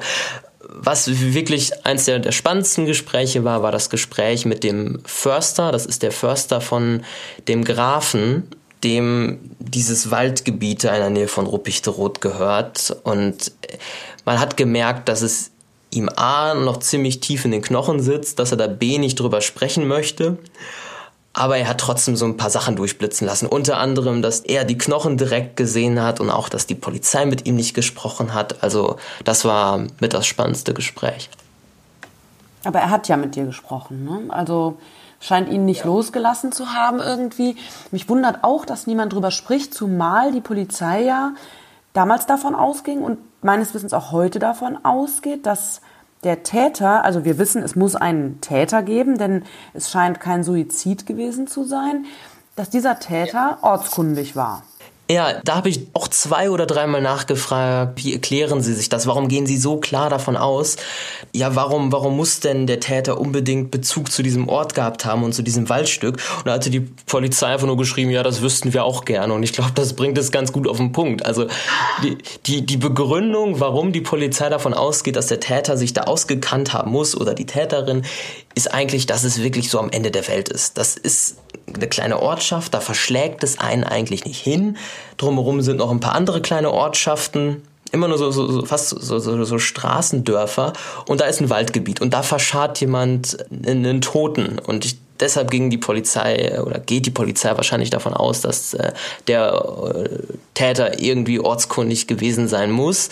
was 0.73 1.09
wirklich 1.09 1.85
eins 1.85 2.05
der, 2.05 2.19
der, 2.19 2.31
spannendsten 2.31 2.85
Gespräche 2.85 3.43
war, 3.43 3.61
war 3.61 3.73
das 3.73 3.89
Gespräch 3.89 4.45
mit 4.45 4.63
dem 4.63 5.01
Förster. 5.05 5.71
Das 5.71 5.85
ist 5.85 6.01
der 6.01 6.13
Förster 6.13 6.61
von 6.61 7.03
dem 7.47 7.65
Grafen 7.65 8.47
dem 8.83 9.39
dieses 9.59 10.11
Waldgebiet 10.11 10.83
in 10.83 10.91
der 10.91 11.09
Nähe 11.09 11.27
von 11.27 11.45
Ruppichteroth 11.45 12.21
gehört. 12.21 12.95
Und 13.03 13.51
man 14.25 14.39
hat 14.39 14.57
gemerkt, 14.57 15.09
dass 15.09 15.21
es 15.21 15.51
ihm 15.91 16.09
A 16.15 16.53
noch 16.53 16.77
ziemlich 16.77 17.19
tief 17.19 17.45
in 17.45 17.51
den 17.51 17.61
Knochen 17.61 17.99
sitzt, 17.99 18.39
dass 18.39 18.51
er 18.51 18.57
da 18.57 18.67
B 18.67 18.97
nicht 18.97 19.19
drüber 19.19 19.41
sprechen 19.41 19.87
möchte. 19.87 20.37
Aber 21.33 21.57
er 21.57 21.67
hat 21.67 21.79
trotzdem 21.79 22.15
so 22.15 22.25
ein 22.25 22.35
paar 22.35 22.49
Sachen 22.49 22.75
durchblitzen 22.75 23.25
lassen. 23.25 23.45
Unter 23.45 23.77
anderem, 23.77 24.21
dass 24.21 24.41
er 24.41 24.65
die 24.65 24.77
Knochen 24.77 25.17
direkt 25.17 25.55
gesehen 25.55 26.01
hat 26.01 26.19
und 26.19 26.29
auch, 26.29 26.49
dass 26.49 26.67
die 26.67 26.75
Polizei 26.75 27.25
mit 27.25 27.45
ihm 27.45 27.55
nicht 27.55 27.73
gesprochen 27.73 28.33
hat. 28.33 28.63
Also 28.63 28.97
das 29.23 29.45
war 29.45 29.85
mit 30.01 30.13
das 30.13 30.25
spannendste 30.25 30.73
Gespräch. 30.73 31.29
Aber 32.63 32.79
er 32.79 32.89
hat 32.89 33.07
ja 33.07 33.17
mit 33.17 33.35
dir 33.35 33.45
gesprochen, 33.45 34.03
ne? 34.03 34.21
Also 34.29 34.77
scheint 35.21 35.47
ihn 35.47 35.63
nicht 35.63 35.85
losgelassen 35.85 36.51
zu 36.51 36.73
haben 36.73 36.99
irgendwie. 36.99 37.55
Mich 37.91 38.09
wundert 38.09 38.43
auch, 38.43 38.65
dass 38.65 38.87
niemand 38.87 39.13
drüber 39.13 39.31
spricht, 39.31 39.73
zumal 39.73 40.33
die 40.33 40.41
Polizei 40.41 41.03
ja 41.03 41.33
damals 41.93 42.25
davon 42.25 42.55
ausging 42.55 43.01
und 43.01 43.19
meines 43.41 43.73
Wissens 43.73 43.93
auch 43.93 44.11
heute 44.11 44.39
davon 44.39 44.83
ausgeht, 44.83 45.45
dass 45.45 45.81
der 46.23 46.43
Täter, 46.43 47.05
also 47.05 47.23
wir 47.23 47.37
wissen, 47.37 47.63
es 47.63 47.75
muss 47.75 47.95
einen 47.95 48.41
Täter 48.41 48.83
geben, 48.83 49.17
denn 49.17 49.43
es 49.73 49.89
scheint 49.89 50.19
kein 50.19 50.43
Suizid 50.43 51.05
gewesen 51.05 51.47
zu 51.47 51.63
sein, 51.63 52.05
dass 52.55 52.69
dieser 52.69 52.99
Täter 52.99 53.59
ortskundig 53.61 54.35
war. 54.35 54.63
Ja, 55.11 55.41
da 55.43 55.55
habe 55.55 55.67
ich 55.67 55.87
auch 55.91 56.07
zwei 56.07 56.49
oder 56.49 56.65
dreimal 56.65 57.01
nachgefragt, 57.01 58.01
wie 58.01 58.13
erklären 58.13 58.61
Sie 58.61 58.73
sich 58.73 58.87
das? 58.87 59.07
Warum 59.07 59.27
gehen 59.27 59.45
Sie 59.45 59.57
so 59.57 59.75
klar 59.75 60.09
davon 60.09 60.37
aus? 60.37 60.77
Ja, 61.33 61.53
warum, 61.53 61.91
warum 61.91 62.15
muss 62.15 62.39
denn 62.39 62.65
der 62.65 62.79
Täter 62.79 63.19
unbedingt 63.19 63.71
Bezug 63.71 64.09
zu 64.09 64.23
diesem 64.23 64.47
Ort 64.47 64.73
gehabt 64.73 65.03
haben 65.03 65.23
und 65.23 65.33
zu 65.33 65.41
diesem 65.41 65.67
Waldstück? 65.67 66.15
Und 66.37 66.47
da 66.47 66.53
hatte 66.53 66.69
die 66.69 66.79
Polizei 66.79 67.47
einfach 67.47 67.67
nur 67.67 67.75
geschrieben, 67.75 68.09
ja, 68.09 68.23
das 68.23 68.41
wüssten 68.41 68.73
wir 68.73 68.85
auch 68.85 69.03
gerne. 69.03 69.33
Und 69.33 69.43
ich 69.43 69.51
glaube, 69.51 69.71
das 69.75 69.93
bringt 69.97 70.17
es 70.17 70.31
ganz 70.31 70.53
gut 70.53 70.65
auf 70.65 70.77
den 70.77 70.93
Punkt. 70.93 71.25
Also 71.25 71.47
die, 72.03 72.17
die, 72.45 72.65
die 72.65 72.77
Begründung, 72.77 73.59
warum 73.59 73.91
die 73.91 74.01
Polizei 74.01 74.47
davon 74.47 74.73
ausgeht, 74.73 75.17
dass 75.17 75.27
der 75.27 75.41
Täter 75.41 75.75
sich 75.75 75.91
da 75.91 76.03
ausgekannt 76.03 76.71
haben 76.71 76.91
muss 76.91 77.19
oder 77.19 77.33
die 77.33 77.45
Täterin, 77.45 78.03
ist 78.55 78.73
eigentlich, 78.73 79.07
dass 79.07 79.25
es 79.25 79.43
wirklich 79.43 79.69
so 79.69 79.77
am 79.77 79.89
Ende 79.89 80.11
der 80.11 80.25
Welt 80.29 80.47
ist. 80.47 80.77
Das 80.77 80.95
ist 80.95 81.35
eine 81.73 81.87
kleine 81.87 82.21
Ortschaft, 82.21 82.73
da 82.73 82.79
verschlägt 82.79 83.43
es 83.43 83.59
einen 83.59 83.83
eigentlich 83.83 84.25
nicht 84.25 84.41
hin. 84.41 84.77
Drumherum 85.17 85.61
sind 85.61 85.77
noch 85.77 85.91
ein 85.91 85.99
paar 85.99 86.15
andere 86.15 86.41
kleine 86.41 86.71
Ortschaften, 86.71 87.61
immer 87.91 88.07
nur 88.07 88.17
so, 88.17 88.31
so, 88.31 88.49
so 88.49 88.65
fast 88.65 88.89
so, 88.89 89.19
so, 89.19 89.43
so 89.43 89.59
Straßendörfer 89.59 90.73
und 91.07 91.21
da 91.21 91.25
ist 91.25 91.41
ein 91.41 91.49
Waldgebiet 91.49 92.01
und 92.01 92.13
da 92.13 92.23
verscharrt 92.23 92.79
jemand 92.79 93.37
einen 93.65 94.01
Toten 94.01 94.59
und 94.59 94.85
ich, 94.85 94.97
deshalb 95.19 95.51
ging 95.51 95.69
die 95.69 95.77
Polizei 95.77 96.61
oder 96.61 96.79
geht 96.79 97.05
die 97.05 97.11
Polizei 97.11 97.55
wahrscheinlich 97.55 97.89
davon 97.89 98.13
aus, 98.13 98.41
dass 98.41 98.73
äh, 98.73 98.93
der 99.27 99.93
äh, 99.93 100.09
Täter 100.53 100.99
irgendwie 101.01 101.39
ortskundig 101.39 102.07
gewesen 102.07 102.47
sein 102.47 102.71
muss. 102.71 103.09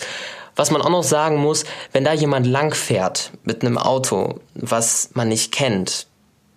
Was 0.56 0.70
man 0.70 0.82
auch 0.82 0.90
noch 0.90 1.04
sagen 1.04 1.36
muss, 1.36 1.64
wenn 1.92 2.04
da 2.04 2.12
jemand 2.12 2.46
langfährt 2.46 3.30
mit 3.44 3.62
einem 3.62 3.78
Auto, 3.78 4.40
was 4.54 5.10
man 5.14 5.28
nicht 5.28 5.52
kennt, 5.52 6.06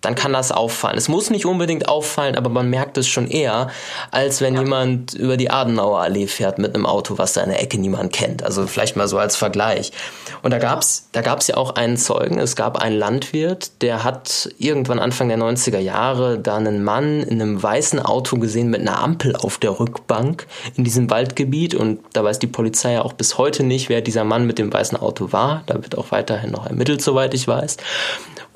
dann 0.04 0.14
kann 0.14 0.32
das 0.32 0.52
auffallen. 0.52 0.98
Es 0.98 1.08
muss 1.08 1.30
nicht 1.30 1.46
unbedingt 1.46 1.88
auffallen, 1.88 2.36
aber 2.36 2.50
man 2.50 2.68
merkt 2.70 2.98
es 2.98 3.08
schon 3.08 3.26
eher, 3.26 3.68
als 4.10 4.40
wenn 4.40 4.54
ja. 4.54 4.62
jemand 4.62 5.14
über 5.14 5.36
die 5.36 5.50
Adenauer 5.50 6.00
Allee 6.00 6.26
fährt 6.26 6.58
mit 6.58 6.74
einem 6.74 6.86
Auto, 6.86 7.18
was 7.18 7.32
da 7.32 7.42
in 7.42 7.50
der 7.50 7.62
Ecke 7.62 7.78
niemand 7.78 8.12
kennt. 8.12 8.42
Also 8.42 8.66
vielleicht 8.66 8.96
mal 8.96 9.08
so 9.08 9.18
als 9.18 9.36
Vergleich. 9.36 9.92
Und 10.42 10.50
da 10.50 10.58
gab's, 10.58 11.08
da 11.12 11.22
gab's 11.22 11.46
ja 11.46 11.56
auch 11.56 11.76
einen 11.76 11.96
Zeugen. 11.96 12.38
Es 12.38 12.56
gab 12.56 12.76
einen 12.76 12.96
Landwirt, 12.96 13.82
der 13.82 14.04
hat 14.04 14.50
irgendwann 14.58 14.98
Anfang 14.98 15.28
der 15.28 15.38
90er 15.38 15.78
Jahre 15.78 16.38
da 16.38 16.56
einen 16.56 16.84
Mann 16.84 17.22
in 17.22 17.40
einem 17.40 17.62
weißen 17.62 18.00
Auto 18.00 18.38
gesehen 18.38 18.68
mit 18.68 18.80
einer 18.80 19.02
Ampel 19.02 19.36
auf 19.36 19.58
der 19.58 19.78
Rückbank 19.78 20.46
in 20.76 20.84
diesem 20.84 21.10
Waldgebiet. 21.10 21.74
Und 21.74 22.00
da 22.12 22.24
weiß 22.24 22.38
die 22.38 22.46
Polizei 22.46 22.92
ja 22.92 23.02
auch 23.02 23.14
bis 23.14 23.38
heute 23.38 23.62
nicht, 23.62 23.88
wer 23.88 24.00
dieser 24.00 24.24
Mann 24.24 24.46
mit 24.46 24.58
dem 24.58 24.72
weißen 24.72 24.98
Auto 24.98 25.32
war. 25.32 25.62
Da 25.66 25.74
wird 25.76 25.96
auch 25.96 26.12
weiterhin 26.12 26.50
noch 26.50 26.66
ermittelt, 26.66 27.00
soweit 27.02 27.34
ich 27.34 27.48
weiß. 27.48 27.76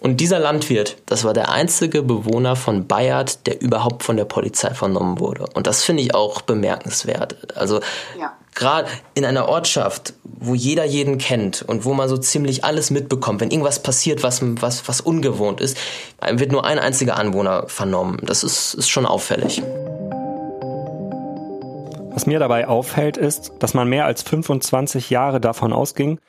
Und 0.00 0.20
dieser 0.20 0.38
Landwirt, 0.38 0.96
das 1.06 1.24
war 1.24 1.34
der 1.34 1.50
einzige 1.50 2.02
Bewohner 2.02 2.54
von 2.54 2.87
Bayard, 2.87 3.46
der 3.48 3.61
überhaupt 3.61 4.04
von 4.04 4.16
der 4.16 4.26
Polizei 4.26 4.72
vernommen 4.72 5.18
wurde. 5.18 5.46
Und 5.54 5.66
das 5.66 5.82
finde 5.82 6.04
ich 6.04 6.14
auch 6.14 6.40
bemerkenswert. 6.40 7.56
Also 7.56 7.80
ja. 8.18 8.32
gerade 8.54 8.88
in 9.14 9.24
einer 9.24 9.48
Ortschaft, 9.48 10.14
wo 10.22 10.54
jeder 10.54 10.84
jeden 10.84 11.18
kennt 11.18 11.62
und 11.62 11.84
wo 11.84 11.94
man 11.94 12.08
so 12.08 12.16
ziemlich 12.16 12.62
alles 12.62 12.90
mitbekommt, 12.90 13.40
wenn 13.40 13.50
irgendwas 13.50 13.82
passiert, 13.82 14.22
was, 14.22 14.40
was, 14.61 14.87
was 14.87 15.00
ungewohnt 15.00 15.61
ist, 15.61 15.76
wird 16.30 16.52
nur 16.52 16.64
ein 16.64 16.78
einziger 16.78 17.16
Anwohner 17.16 17.64
vernommen. 17.66 18.18
Das 18.22 18.44
ist, 18.44 18.74
ist 18.74 18.88
schon 18.88 19.04
auffällig. 19.04 19.62
Was 22.12 22.26
mir 22.26 22.38
dabei 22.38 22.68
auffällt, 22.68 23.16
ist, 23.16 23.52
dass 23.58 23.74
man 23.74 23.88
mehr 23.88 24.04
als 24.04 24.22
25 24.22 25.11
Jahre 25.11 25.40
davon 25.40 25.72
ausging, 25.72 26.20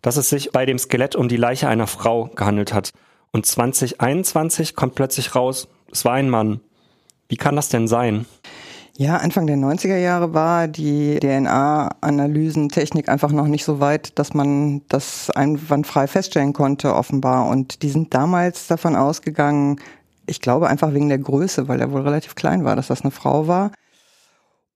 dass 0.00 0.16
es 0.16 0.28
sich 0.28 0.52
bei 0.52 0.64
dem 0.64 0.78
Skelett 0.78 1.16
um 1.16 1.28
die 1.28 1.36
Leiche 1.36 1.66
einer 1.66 1.88
Frau 1.88 2.26
gehandelt 2.34 2.72
hat. 2.72 2.92
Und 3.32 3.46
2021 3.46 4.74
kommt 4.74 4.94
plötzlich 4.94 5.34
raus, 5.34 5.68
es 5.92 6.04
war 6.04 6.14
ein 6.14 6.30
Mann. 6.30 6.60
Wie 7.28 7.36
kann 7.36 7.56
das 7.56 7.68
denn 7.68 7.88
sein? 7.88 8.26
Ja, 8.98 9.18
Anfang 9.18 9.46
der 9.46 9.56
90er 9.56 9.98
Jahre 9.98 10.32
war 10.32 10.68
die 10.68 11.18
DNA-Analysentechnik 11.20 13.10
einfach 13.10 13.30
noch 13.30 13.46
nicht 13.46 13.64
so 13.64 13.78
weit, 13.78 14.18
dass 14.18 14.32
man 14.32 14.82
das 14.88 15.28
einwandfrei 15.30 16.06
feststellen 16.06 16.54
konnte, 16.54 16.94
offenbar. 16.94 17.46
Und 17.48 17.82
die 17.82 17.90
sind 17.90 18.14
damals 18.14 18.68
davon 18.68 18.96
ausgegangen, 18.96 19.80
ich 20.26 20.40
glaube 20.40 20.68
einfach 20.68 20.94
wegen 20.94 21.10
der 21.10 21.18
Größe, 21.18 21.68
weil 21.68 21.80
er 21.80 21.92
wohl 21.92 22.00
relativ 22.00 22.36
klein 22.36 22.64
war, 22.64 22.74
dass 22.74 22.86
das 22.86 23.02
eine 23.02 23.10
Frau 23.10 23.46
war. 23.46 23.70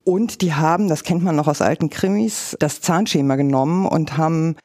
Und 0.04 0.42
die 0.42 0.52
haben, 0.52 0.88
das 0.88 1.02
kennt 1.02 1.22
man 1.22 1.36
noch 1.36 1.48
aus 1.48 1.62
alten 1.62 1.88
Krimis, 1.88 2.56
das 2.60 2.82
Zahnschema 2.82 3.36
genommen 3.36 3.86
und 3.86 4.18
haben 4.18 4.56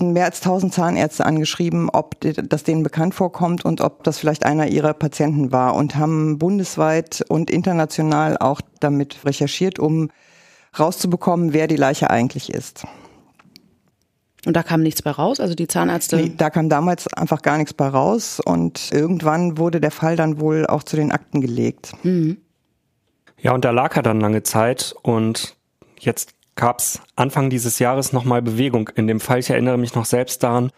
mehr 0.00 0.24
als 0.24 0.40
1000 0.40 0.72
Zahnärzte 0.72 1.24
angeschrieben, 1.24 1.90
ob 1.90 2.16
das 2.20 2.64
denen 2.64 2.82
bekannt 2.82 3.14
vorkommt 3.14 3.64
und 3.64 3.80
ob 3.80 4.04
das 4.04 4.18
vielleicht 4.18 4.44
einer 4.44 4.68
ihrer 4.68 4.94
Patienten 4.94 5.52
war 5.52 5.74
und 5.74 5.96
haben 5.96 6.38
bundesweit 6.38 7.24
und 7.28 7.50
international 7.50 8.36
auch 8.38 8.60
damit 8.80 9.24
recherchiert, 9.24 9.78
um 9.78 10.10
rauszubekommen, 10.78 11.52
wer 11.52 11.66
die 11.66 11.76
Leiche 11.76 12.10
eigentlich 12.10 12.52
ist. 12.52 12.86
Und 14.46 14.56
da 14.56 14.62
kam 14.62 14.82
nichts 14.82 15.02
bei 15.02 15.10
raus, 15.10 15.38
also 15.38 15.54
die 15.54 15.66
Zahnärzte? 15.66 16.16
Nee, 16.16 16.32
da 16.34 16.48
kam 16.48 16.68
damals 16.70 17.12
einfach 17.12 17.42
gar 17.42 17.58
nichts 17.58 17.74
bei 17.74 17.88
raus 17.88 18.40
und 18.40 18.90
irgendwann 18.90 19.58
wurde 19.58 19.80
der 19.80 19.90
Fall 19.90 20.16
dann 20.16 20.40
wohl 20.40 20.66
auch 20.66 20.82
zu 20.82 20.96
den 20.96 21.12
Akten 21.12 21.40
gelegt. 21.40 21.92
Mhm. 22.02 22.38
Ja, 23.38 23.52
und 23.52 23.64
da 23.64 23.70
lag 23.70 23.96
er 23.96 24.02
dann 24.02 24.20
lange 24.20 24.42
Zeit 24.42 24.94
und 25.02 25.56
jetzt 25.98 26.34
gab 26.60 26.78
es 26.78 27.00
Anfang 27.16 27.48
dieses 27.48 27.78
Jahres 27.78 28.12
nochmal 28.12 28.42
Bewegung 28.42 28.90
in 28.94 29.06
dem 29.06 29.18
Fall. 29.18 29.38
Ich 29.38 29.48
erinnere 29.48 29.78
mich 29.78 29.94
noch 29.94 30.04
selbst 30.04 30.42
daran, 30.42 30.70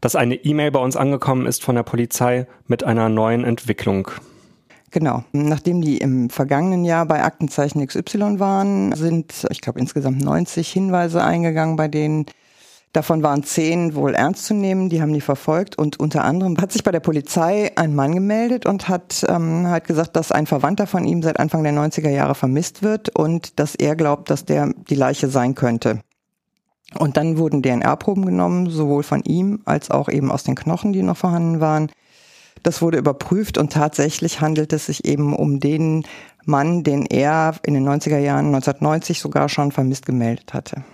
dass 0.00 0.14
eine 0.14 0.36
E-Mail 0.36 0.70
bei 0.70 0.78
uns 0.78 0.96
angekommen 0.96 1.46
ist 1.46 1.64
von 1.64 1.74
der 1.74 1.82
Polizei 1.82 2.46
mit 2.68 2.84
einer 2.84 3.08
neuen 3.08 3.42
Entwicklung. 3.42 4.08
Genau. 4.92 5.24
Nachdem 5.32 5.82
die 5.82 5.98
im 5.98 6.30
vergangenen 6.30 6.84
Jahr 6.84 7.06
bei 7.06 7.24
Aktenzeichen 7.24 7.84
XY 7.84 8.38
waren, 8.38 8.92
sind, 8.94 9.48
ich 9.50 9.60
glaube, 9.60 9.80
insgesamt 9.80 10.22
90 10.22 10.70
Hinweise 10.70 11.24
eingegangen, 11.24 11.74
bei 11.74 11.88
denen 11.88 12.26
Davon 12.92 13.22
waren 13.22 13.42
zehn 13.42 13.94
wohl 13.94 14.14
ernst 14.14 14.46
zu 14.46 14.54
nehmen, 14.54 14.88
die 14.88 15.02
haben 15.02 15.12
die 15.12 15.20
verfolgt 15.20 15.76
und 15.76 16.00
unter 16.00 16.24
anderem 16.24 16.56
hat 16.58 16.72
sich 16.72 16.82
bei 16.82 16.92
der 16.92 17.00
Polizei 17.00 17.72
ein 17.76 17.94
Mann 17.94 18.14
gemeldet 18.14 18.64
und 18.64 18.88
hat 18.88 19.24
ähm, 19.28 19.66
hat 19.66 19.86
gesagt, 19.86 20.16
dass 20.16 20.32
ein 20.32 20.46
Verwandter 20.46 20.86
von 20.86 21.04
ihm 21.04 21.22
seit 21.22 21.38
Anfang 21.38 21.62
der 21.62 21.74
90er 21.74 22.08
Jahre 22.08 22.34
vermisst 22.34 22.82
wird 22.82 23.10
und 23.10 23.58
dass 23.58 23.74
er 23.74 23.96
glaubt, 23.96 24.30
dass 24.30 24.46
der 24.46 24.72
die 24.88 24.94
Leiche 24.94 25.28
sein 25.28 25.54
könnte. 25.54 26.00
Und 26.98 27.16
dann 27.16 27.36
wurden 27.36 27.62
DNA-Proben 27.62 28.24
genommen, 28.24 28.70
sowohl 28.70 29.02
von 29.02 29.22
ihm 29.24 29.60
als 29.64 29.90
auch 29.90 30.08
eben 30.08 30.30
aus 30.30 30.44
den 30.44 30.54
Knochen, 30.54 30.92
die 30.92 31.02
noch 31.02 31.16
vorhanden 31.16 31.60
waren. 31.60 31.90
Das 32.62 32.80
wurde 32.80 32.98
überprüft 32.98 33.58
und 33.58 33.72
tatsächlich 33.72 34.40
handelt 34.40 34.72
es 34.72 34.86
sich 34.86 35.04
eben 35.04 35.34
um 35.34 35.60
den 35.60 36.04
Mann, 36.44 36.84
den 36.84 37.04
er 37.04 37.56
in 37.64 37.74
den 37.74 37.86
90er 37.86 38.18
Jahren 38.18 38.46
1990 38.46 39.20
sogar 39.20 39.48
schon 39.48 39.72
vermisst 39.72 40.06
gemeldet 40.06 40.54
hatte. 40.54 40.84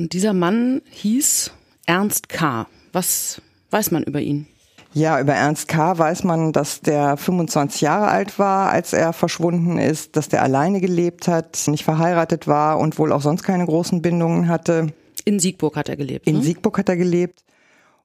Und 0.00 0.14
dieser 0.14 0.32
Mann 0.32 0.80
hieß 0.88 1.50
Ernst 1.84 2.30
K. 2.30 2.66
Was 2.90 3.42
weiß 3.68 3.90
man 3.90 4.02
über 4.02 4.18
ihn? 4.18 4.46
Ja, 4.94 5.20
über 5.20 5.34
Ernst 5.34 5.68
K. 5.68 5.98
weiß 5.98 6.24
man, 6.24 6.54
dass 6.54 6.80
der 6.80 7.18
25 7.18 7.82
Jahre 7.82 8.08
alt 8.08 8.38
war, 8.38 8.70
als 8.70 8.94
er 8.94 9.12
verschwunden 9.12 9.76
ist, 9.76 10.16
dass 10.16 10.30
der 10.30 10.42
alleine 10.42 10.80
gelebt 10.80 11.28
hat, 11.28 11.64
nicht 11.66 11.84
verheiratet 11.84 12.46
war 12.46 12.78
und 12.78 12.98
wohl 12.98 13.12
auch 13.12 13.20
sonst 13.20 13.42
keine 13.42 13.66
großen 13.66 14.00
Bindungen 14.00 14.48
hatte. 14.48 14.94
In 15.26 15.38
Siegburg 15.38 15.76
hat 15.76 15.90
er 15.90 15.96
gelebt. 15.96 16.26
In 16.26 16.36
ne? 16.36 16.42
Siegburg 16.44 16.78
hat 16.78 16.88
er 16.88 16.96
gelebt 16.96 17.44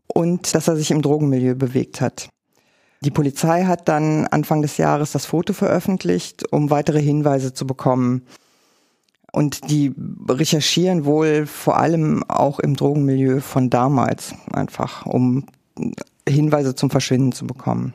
und 0.08 0.53
dass 0.53 0.67
er 0.67 0.75
sich 0.75 0.91
im 0.91 1.01
Drogenmilieu 1.01 1.55
bewegt 1.55 2.01
hat. 2.01 2.27
Die 2.99 3.12
Polizei 3.12 3.63
hat 3.63 3.88
dann 3.88 4.27
Anfang 4.27 4.62
des 4.62 4.75
Jahres 4.75 5.13
das 5.13 5.25
Foto 5.25 5.53
veröffentlicht, 5.53 6.51
um 6.51 6.69
weitere 6.71 7.01
Hinweise 7.01 7.53
zu 7.53 7.65
bekommen. 7.65 8.23
Und 9.36 9.69
die 9.69 9.91
recherchieren 10.30 11.04
wohl 11.04 11.45
vor 11.45 11.78
allem 11.78 12.24
auch 12.30 12.58
im 12.58 12.78
Drogenmilieu 12.78 13.41
von 13.41 13.69
damals 13.69 14.34
einfach, 14.54 15.06
um 15.06 15.45
Hinweise 16.26 16.74
zum 16.74 16.89
Verschwinden 16.89 17.34
zu 17.34 17.45
bekommen. 17.45 17.93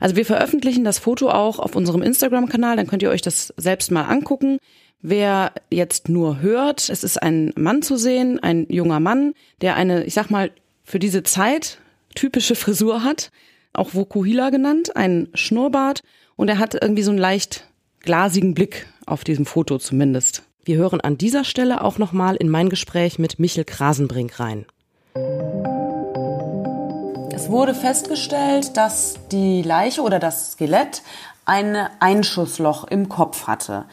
Also 0.00 0.16
wir 0.16 0.26
veröffentlichen 0.26 0.82
das 0.82 0.98
Foto 0.98 1.30
auch 1.30 1.60
auf 1.60 1.76
unserem 1.76 2.02
Instagram-Kanal, 2.02 2.74
dann 2.74 2.88
könnt 2.88 3.04
ihr 3.04 3.10
euch 3.10 3.22
das 3.22 3.54
selbst 3.56 3.92
mal 3.92 4.06
angucken. 4.06 4.58
Wer 5.00 5.52
jetzt 5.70 6.08
nur 6.08 6.40
hört, 6.40 6.88
es 6.88 7.04
ist 7.04 7.22
ein 7.22 7.52
Mann 7.56 7.82
zu 7.82 7.96
sehen, 7.96 8.40
ein 8.40 8.66
junger 8.68 8.98
Mann, 8.98 9.34
der 9.60 9.76
eine, 9.76 10.02
ich 10.02 10.14
sag 10.14 10.30
mal, 10.30 10.50
für 10.82 10.98
diese 10.98 11.22
Zeit 11.22 11.78
typische 12.16 12.56
Frisur 12.56 13.04
hat, 13.04 13.30
auch 13.72 13.94
Vokuhila 13.94 14.50
genannt, 14.50 14.96
ein 14.96 15.28
Schnurrbart 15.34 16.02
und 16.34 16.48
er 16.48 16.58
hat 16.58 16.74
irgendwie 16.74 17.02
so 17.02 17.12
einen 17.12 17.20
leicht 17.20 17.68
glasigen 18.00 18.54
Blick 18.54 18.88
auf 19.06 19.22
diesem 19.22 19.46
Foto 19.46 19.78
zumindest. 19.78 20.42
Wir 20.64 20.76
hören 20.76 21.00
an 21.00 21.18
dieser 21.18 21.42
Stelle 21.42 21.82
auch 21.82 21.98
nochmal 21.98 22.36
in 22.36 22.48
mein 22.48 22.68
Gespräch 22.68 23.18
mit 23.18 23.40
Michel 23.40 23.64
Krasenbrink 23.64 24.38
rein. 24.38 24.64
Es 27.34 27.48
wurde 27.48 27.74
festgestellt, 27.74 28.76
dass 28.76 29.16
die 29.32 29.62
Leiche 29.62 30.02
oder 30.02 30.20
das 30.20 30.52
Skelett 30.52 31.02
ein 31.44 31.76
Einschussloch 31.98 32.84
im 32.84 33.08
Kopf 33.08 33.48
hatte. 33.48 33.86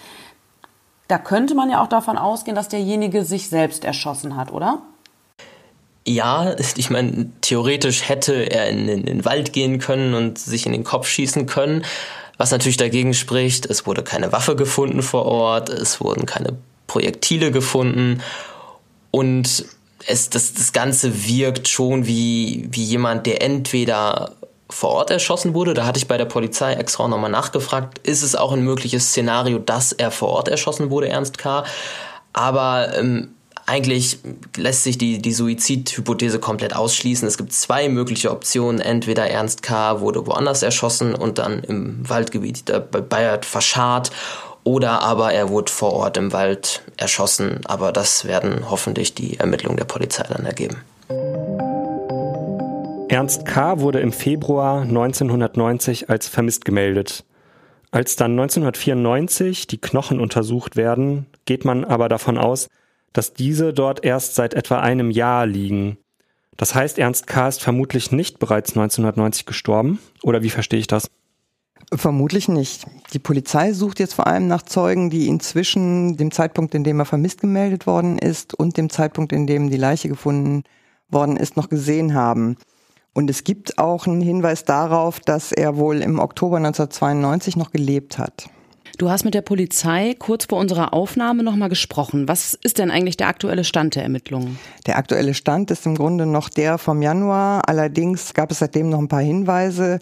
Da 1.07 1.17
könnte 1.17 1.55
man 1.55 1.71
ja 1.71 1.81
auch 1.81 1.87
davon 1.89 2.19
ausgehen, 2.19 2.55
dass 2.55 2.69
derjenige 2.69 3.25
sich 3.25 3.49
selbst 3.49 3.83
erschossen 3.83 4.35
hat, 4.35 4.51
oder? 4.51 4.83
Ja, 6.05 6.55
ich 6.59 6.91
meine, 6.91 7.31
theoretisch 7.41 8.07
hätte 8.07 8.33
er 8.33 8.69
in, 8.69 8.87
in 8.87 9.05
den 9.07 9.25
Wald 9.25 9.53
gehen 9.53 9.79
können 9.79 10.13
und 10.13 10.37
sich 10.37 10.67
in 10.67 10.71
den 10.71 10.83
Kopf 10.83 11.07
schießen 11.07 11.47
können. 11.47 11.83
Was 12.39 12.51
natürlich 12.51 12.77
dagegen 12.77 13.13
spricht, 13.13 13.65
es 13.65 13.85
wurde 13.85 14.01
keine 14.01 14.31
Waffe 14.31 14.55
gefunden 14.55 15.03
vor 15.03 15.25
Ort, 15.25 15.67
es 15.67 15.99
wurden 15.99 16.25
keine 16.25 16.55
Projektile 16.87 17.51
gefunden 17.51 18.23
und 19.11 19.65
es, 20.07 20.29
das, 20.29 20.53
das 20.53 20.71
Ganze 20.71 21.27
wirkt 21.27 21.67
schon 21.67 22.07
wie, 22.07 22.69
wie 22.71 22.83
jemand, 22.85 23.25
der 23.25 23.41
entweder 23.41 24.31
vor 24.69 24.91
Ort 24.91 25.11
erschossen 25.11 25.53
wurde. 25.53 25.73
Da 25.73 25.85
hatte 25.85 25.97
ich 25.97 26.07
bei 26.07 26.17
der 26.17 26.23
Polizei 26.23 26.75
extra 26.75 27.09
nochmal 27.09 27.29
nachgefragt, 27.29 27.97
ist 28.07 28.23
es 28.23 28.37
auch 28.37 28.53
ein 28.53 28.63
mögliches 28.63 29.09
Szenario, 29.09 29.59
dass 29.59 29.91
er 29.91 30.09
vor 30.09 30.29
Ort 30.29 30.47
erschossen 30.47 30.91
wurde, 30.91 31.09
Ernst 31.09 31.39
K. 31.39 31.65
Aber 32.31 32.97
ähm, 32.97 33.35
eigentlich 33.69 34.17
lässt 34.57 34.83
sich 34.83 34.97
die, 34.97 35.21
die 35.21 35.31
Suizidhypothese 35.31 36.39
komplett 36.39 36.75
ausschließen. 36.75 37.27
Es 37.27 37.37
gibt 37.37 37.53
zwei 37.53 37.87
mögliche 37.87 38.31
Optionen. 38.31 38.81
Entweder 38.81 39.29
Ernst 39.29 39.61
K. 39.61 40.01
wurde 40.01 40.25
woanders 40.25 40.63
erschossen 40.63 41.13
und 41.13 41.37
dann 41.37 41.63
im 41.63 42.09
Waldgebiet 42.09 42.65
bei 42.65 43.01
Bayard 43.01 43.45
verscharrt 43.45 44.11
oder 44.63 45.01
aber 45.01 45.33
er 45.33 45.49
wurde 45.49 45.71
vor 45.71 45.93
Ort 45.93 46.17
im 46.17 46.33
Wald 46.33 46.81
erschossen. 46.97 47.61
Aber 47.65 47.91
das 47.91 48.25
werden 48.25 48.69
hoffentlich 48.69 49.13
die 49.13 49.37
Ermittlungen 49.37 49.77
der 49.77 49.85
Polizei 49.85 50.23
dann 50.27 50.45
ergeben. 50.45 50.77
Ernst 53.07 53.45
K. 53.45 53.79
wurde 53.79 53.99
im 53.99 54.11
Februar 54.11 54.81
1990 54.81 56.09
als 56.09 56.27
vermisst 56.27 56.65
gemeldet. 56.65 57.23
Als 57.91 58.15
dann 58.15 58.31
1994 58.31 59.65
die 59.65 59.79
Knochen 59.79 60.19
untersucht 60.19 60.75
werden, 60.75 61.25
geht 61.45 61.65
man 61.65 61.85
aber 61.85 62.07
davon 62.07 62.37
aus, 62.37 62.67
dass 63.13 63.33
diese 63.33 63.73
dort 63.73 64.05
erst 64.05 64.35
seit 64.35 64.53
etwa 64.53 64.79
einem 64.79 65.11
Jahr 65.11 65.45
liegen. 65.45 65.97
Das 66.57 66.75
heißt, 66.75 66.99
Ernst 66.99 67.27
K. 67.27 67.47
ist 67.47 67.61
vermutlich 67.61 68.11
nicht 68.11 68.39
bereits 68.39 68.71
1990 68.71 69.45
gestorben, 69.45 69.99
oder 70.23 70.43
wie 70.43 70.49
verstehe 70.49 70.79
ich 70.79 70.87
das? 70.87 71.09
Vermutlich 71.91 72.49
nicht. 72.49 72.85
Die 73.13 73.19
Polizei 73.19 73.73
sucht 73.73 73.99
jetzt 73.99 74.13
vor 74.13 74.27
allem 74.27 74.47
nach 74.47 74.61
Zeugen, 74.61 75.09
die 75.09 75.25
ihn 75.25 75.39
zwischen 75.39 76.17
dem 76.17 76.31
Zeitpunkt, 76.31 76.75
in 76.75 76.83
dem 76.83 76.99
er 76.99 77.05
vermisst 77.05 77.41
gemeldet 77.41 77.87
worden 77.87 78.19
ist 78.19 78.53
und 78.53 78.77
dem 78.77 78.89
Zeitpunkt, 78.89 79.31
in 79.31 79.47
dem 79.47 79.69
die 79.69 79.77
Leiche 79.77 80.07
gefunden 80.07 80.63
worden 81.07 81.37
ist, 81.37 81.57
noch 81.57 81.69
gesehen 81.69 82.13
haben. 82.13 82.57
Und 83.13 83.29
es 83.29 83.43
gibt 83.43 83.79
auch 83.79 84.05
einen 84.05 84.21
Hinweis 84.21 84.65
darauf, 84.65 85.19
dass 85.19 85.51
er 85.51 85.77
wohl 85.77 86.01
im 86.01 86.19
Oktober 86.19 86.57
1992 86.57 87.57
noch 87.57 87.71
gelebt 87.71 88.19
hat. 88.19 88.49
Du 88.97 89.09
hast 89.09 89.23
mit 89.23 89.33
der 89.33 89.41
Polizei 89.41 90.15
kurz 90.17 90.45
vor 90.45 90.59
unserer 90.59 90.93
Aufnahme 90.93 91.43
nochmal 91.43 91.69
gesprochen. 91.69 92.27
Was 92.27 92.53
ist 92.53 92.79
denn 92.79 92.91
eigentlich 92.91 93.17
der 93.17 93.27
aktuelle 93.27 93.63
Stand 93.63 93.95
der 93.95 94.03
Ermittlungen? 94.03 94.59
Der 94.87 94.97
aktuelle 94.97 95.33
Stand 95.33 95.71
ist 95.71 95.85
im 95.85 95.95
Grunde 95.95 96.25
noch 96.25 96.49
der 96.49 96.77
vom 96.77 97.01
Januar. 97.01 97.61
Allerdings 97.67 98.33
gab 98.33 98.51
es 98.51 98.59
seitdem 98.59 98.89
noch 98.89 98.99
ein 98.99 99.07
paar 99.07 99.21
Hinweise, 99.21 99.99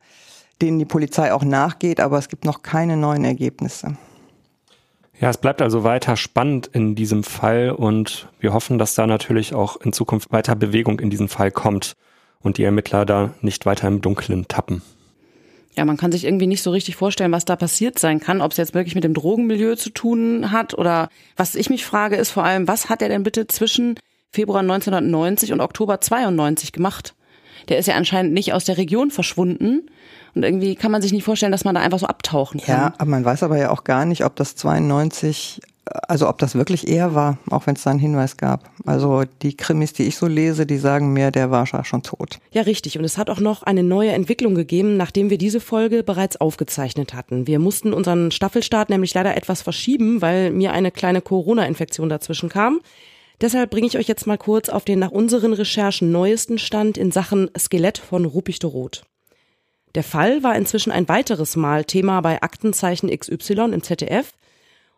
denen 0.62 0.80
die 0.80 0.86
Polizei 0.86 1.34
auch 1.34 1.44
nachgeht, 1.44 2.00
aber 2.00 2.18
es 2.18 2.30
gibt 2.30 2.46
noch 2.46 2.64
keine 2.64 2.98
neuen 2.98 3.26
Ergebnisse. 3.26 3.98
Ja, 5.20 5.30
es 5.32 5.38
bleibt 5.38 5.62
also 5.64 5.84
weiter 5.84 6.16
spannend 6.16 6.68
in 6.68 6.94
diesem 6.94 7.24
Fall 7.24 7.72
und 7.72 8.30
wir 8.40 8.54
hoffen, 8.54 8.78
dass 8.78 8.94
da 8.94 9.08
natürlich 9.08 9.54
auch 9.56 9.78
in 9.82 9.92
Zukunft 9.92 10.32
weiter 10.32 10.56
Bewegung 10.56 11.00
in 11.00 11.10
diesen 11.10 11.28
Fall 11.28 11.50
kommt 11.50 11.94
und 12.40 12.58
die 12.58 12.64
Ermittler 12.64 13.04
da 13.06 13.34
nicht 13.42 13.66
weiter 13.66 13.88
im 13.88 14.02
Dunkeln 14.02 14.48
tappen. 14.48 14.84
Ja, 15.78 15.86
man 15.86 15.96
kann 15.96 16.12
sich 16.12 16.26
irgendwie 16.26 16.48
nicht 16.48 16.64
so 16.64 16.72
richtig 16.72 16.96
vorstellen, 16.96 17.32
was 17.32 17.46
da 17.46 17.56
passiert 17.56 18.00
sein 18.00 18.20
kann, 18.20 18.42
ob 18.42 18.52
es 18.52 18.58
jetzt 18.58 18.74
wirklich 18.74 18.96
mit 18.96 19.04
dem 19.04 19.14
Drogenmilieu 19.14 19.76
zu 19.76 19.92
tun 19.92 20.52
hat 20.52 20.74
oder 20.74 21.10
was 21.36 21.54
ich 21.54 21.70
mich 21.70 21.86
frage 21.86 22.16
ist 22.16 22.32
vor 22.32 22.44
allem, 22.44 22.68
was 22.68 22.90
hat 22.90 23.04
er 23.04 23.10
denn 23.10 23.22
bitte 23.22 23.46
zwischen 23.46 24.00
Februar 24.32 24.62
1990 24.62 25.54
und 25.54 25.62
Oktober 25.62 26.02
92 26.02 26.72
gemacht? 26.72 27.14
Der 27.70 27.78
ist 27.78 27.88
ja 27.88 27.94
anscheinend 27.94 28.34
nicht 28.34 28.54
aus 28.54 28.66
der 28.66 28.78
Region 28.78 29.12
verschwunden 29.12 29.88
und 30.34 30.42
irgendwie 30.42 30.76
kann 30.76 30.92
man 30.92 31.04
sich 31.04 31.12
nicht 31.14 31.24
vorstellen, 31.24 31.52
dass 31.52 31.64
man 31.64 31.76
da 31.76 31.82
einfach 31.82 32.00
so 32.00 32.08
abtauchen 32.08 32.60
kann. 32.60 32.76
Ja, 32.76 32.94
aber 32.98 33.12
man 33.12 33.24
weiß 33.24 33.44
aber 33.44 33.60
ja 33.60 33.70
auch 33.70 33.84
gar 33.84 34.06
nicht, 34.06 34.26
ob 34.26 34.36
das 34.36 34.56
92 34.56 35.62
also 36.08 36.28
ob 36.28 36.38
das 36.38 36.56
wirklich 36.56 36.88
er 36.88 37.16
war, 37.16 37.38
auch 37.50 37.68
wenn 37.68 37.76
es 37.76 37.84
da 37.84 37.92
einen 37.92 38.00
Hinweis 38.00 38.38
gab. 38.38 38.70
Also 38.86 39.24
die 39.42 39.56
Krimis, 39.56 39.94
die 39.94 40.04
ich 40.04 40.18
so 40.18 40.28
lese, 40.28 40.66
die 40.66 40.78
sagen 40.78 41.14
mir, 41.14 41.32
der 41.32 41.52
war 41.52 41.66
schon 41.66 42.04
tot. 42.04 42.40
Ja, 42.52 42.64
richtig. 42.64 42.98
Und 42.98 43.06
es 43.06 43.18
hat 43.18 43.30
auch 43.30 43.40
noch 43.40 43.64
eine 43.64 43.84
neue 43.84 44.12
Entwicklung 44.12 44.56
gegeben, 44.56 44.98
nachdem 44.98 45.30
wir 45.30 45.38
diese 45.38 45.60
Folge 45.60 46.04
bereits 46.04 46.38
aufgezeichnet 46.38 47.14
hatten. 47.14 47.48
Wir 47.48 47.60
mussten 47.60 47.94
unseren 47.94 48.32
Staffelstart 48.32 48.90
nämlich 48.90 49.14
leider 49.14 49.36
etwas 49.36 49.62
verschieben, 49.62 50.22
weil 50.22 50.52
mir 50.52 50.74
eine 50.74 50.92
kleine 50.92 51.22
Corona-Infektion 51.22 52.10
dazwischen 52.10 52.50
kam. 52.50 52.80
Deshalb 53.40 53.70
bringe 53.70 53.88
ich 53.88 53.98
euch 53.98 54.08
jetzt 54.08 54.26
mal 54.26 54.38
kurz 54.38 54.70
auf 54.70 54.84
den 54.84 55.00
nach 55.00 55.12
unseren 55.12 55.54
Recherchen 55.54 56.12
neuesten 56.12 56.58
Stand 56.58 56.98
in 56.98 57.12
Sachen 57.12 57.52
Skelett 57.58 57.98
von 58.00 58.26
Rupichte-Roth. 58.26 59.04
Der 59.96 60.04
Fall 60.04 60.44
war 60.44 60.56
inzwischen 60.56 60.92
ein 60.92 61.08
weiteres 61.08 61.56
Mal 61.56 61.86
Thema 61.86 62.22
bei 62.22 62.42
Aktenzeichen 62.42 63.10
XY 63.10 63.74
im 63.74 63.84
ZDF– 63.84 64.34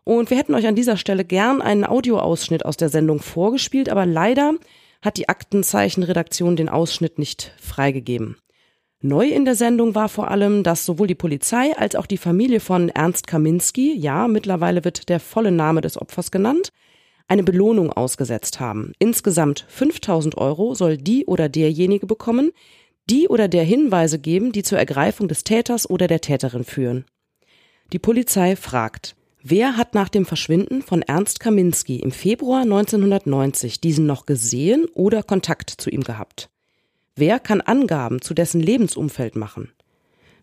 und 0.03 0.29
wir 0.29 0.37
hätten 0.37 0.55
euch 0.55 0.67
an 0.67 0.75
dieser 0.75 0.97
Stelle 0.97 1.25
gern 1.25 1.61
einen 1.61 1.85
Audioausschnitt 1.85 2.65
aus 2.65 2.77
der 2.77 2.89
Sendung 2.89 3.19
vorgespielt, 3.19 3.89
aber 3.89 4.05
leider 4.05 4.53
hat 5.01 5.17
die 5.17 5.29
Aktenzeichenredaktion 5.29 6.55
den 6.55 6.69
Ausschnitt 6.69 7.19
nicht 7.19 7.53
freigegeben. 7.59 8.37
Neu 9.01 9.29
in 9.29 9.45
der 9.45 9.55
Sendung 9.55 9.95
war 9.95 10.09
vor 10.09 10.29
allem, 10.29 10.63
dass 10.63 10.85
sowohl 10.85 11.07
die 11.07 11.15
Polizei 11.15 11.71
als 11.77 11.95
auch 11.95 12.05
die 12.05 12.17
Familie 12.17 12.59
von 12.59 12.89
Ernst 12.89 13.27
Kaminski, 13.27 13.97
ja, 13.97 14.27
mittlerweile 14.27 14.83
wird 14.83 15.07
der 15.07 15.21
volle 15.21 15.51
Name 15.51 15.79
des 15.79 15.97
Opfers 16.01 16.31
genannt, 16.31 16.73
eine 17.29 17.43
Belohnung 17.43 17.93
ausgesetzt 17.93 18.59
haben. 18.59 18.91
Insgesamt 18.99 19.65
5000 19.69 20.37
Euro 20.37 20.73
soll 20.73 20.97
die 20.97 21.25
oder 21.27 21.47
derjenige 21.47 22.07
bekommen, 22.07 22.51
die 23.09 23.29
oder 23.29 23.47
der 23.47 23.63
Hinweise 23.63 24.19
geben, 24.19 24.51
die 24.51 24.63
zur 24.63 24.79
Ergreifung 24.79 25.29
des 25.29 25.45
Täters 25.45 25.89
oder 25.89 26.07
der 26.07 26.19
Täterin 26.19 26.65
führen. 26.65 27.05
Die 27.93 27.99
Polizei 27.99 28.55
fragt, 28.55 29.15
wer 29.49 29.77
hat 29.77 29.95
nach 29.95 30.09
dem 30.09 30.25
Verschwinden 30.25 30.81
von 30.81 31.01
Ernst 31.01 31.39
Kaminski 31.39 31.97
im 31.97 32.11
Februar 32.11 32.61
1990 32.61 33.81
diesen 33.81 34.05
noch 34.05 34.25
gesehen 34.25 34.85
oder 34.93 35.23
Kontakt 35.23 35.69
zu 35.69 35.89
ihm 35.89 36.03
gehabt? 36.03 36.49
Wer 37.15 37.39
kann 37.39 37.61
Angaben 37.61 38.21
zu 38.21 38.33
dessen 38.33 38.61
Lebensumfeld 38.61 39.35
machen? 39.35 39.71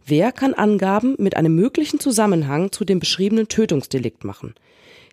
Wer 0.04 0.32
kann 0.32 0.54
Angaben 0.54 1.14
mit 1.18 1.36
einem 1.36 1.54
möglichen 1.54 2.00
Zusammenhang 2.00 2.72
zu 2.72 2.84
dem 2.84 3.00
beschriebenen 3.00 3.48
Tötungsdelikt 3.48 4.24
machen? 4.24 4.54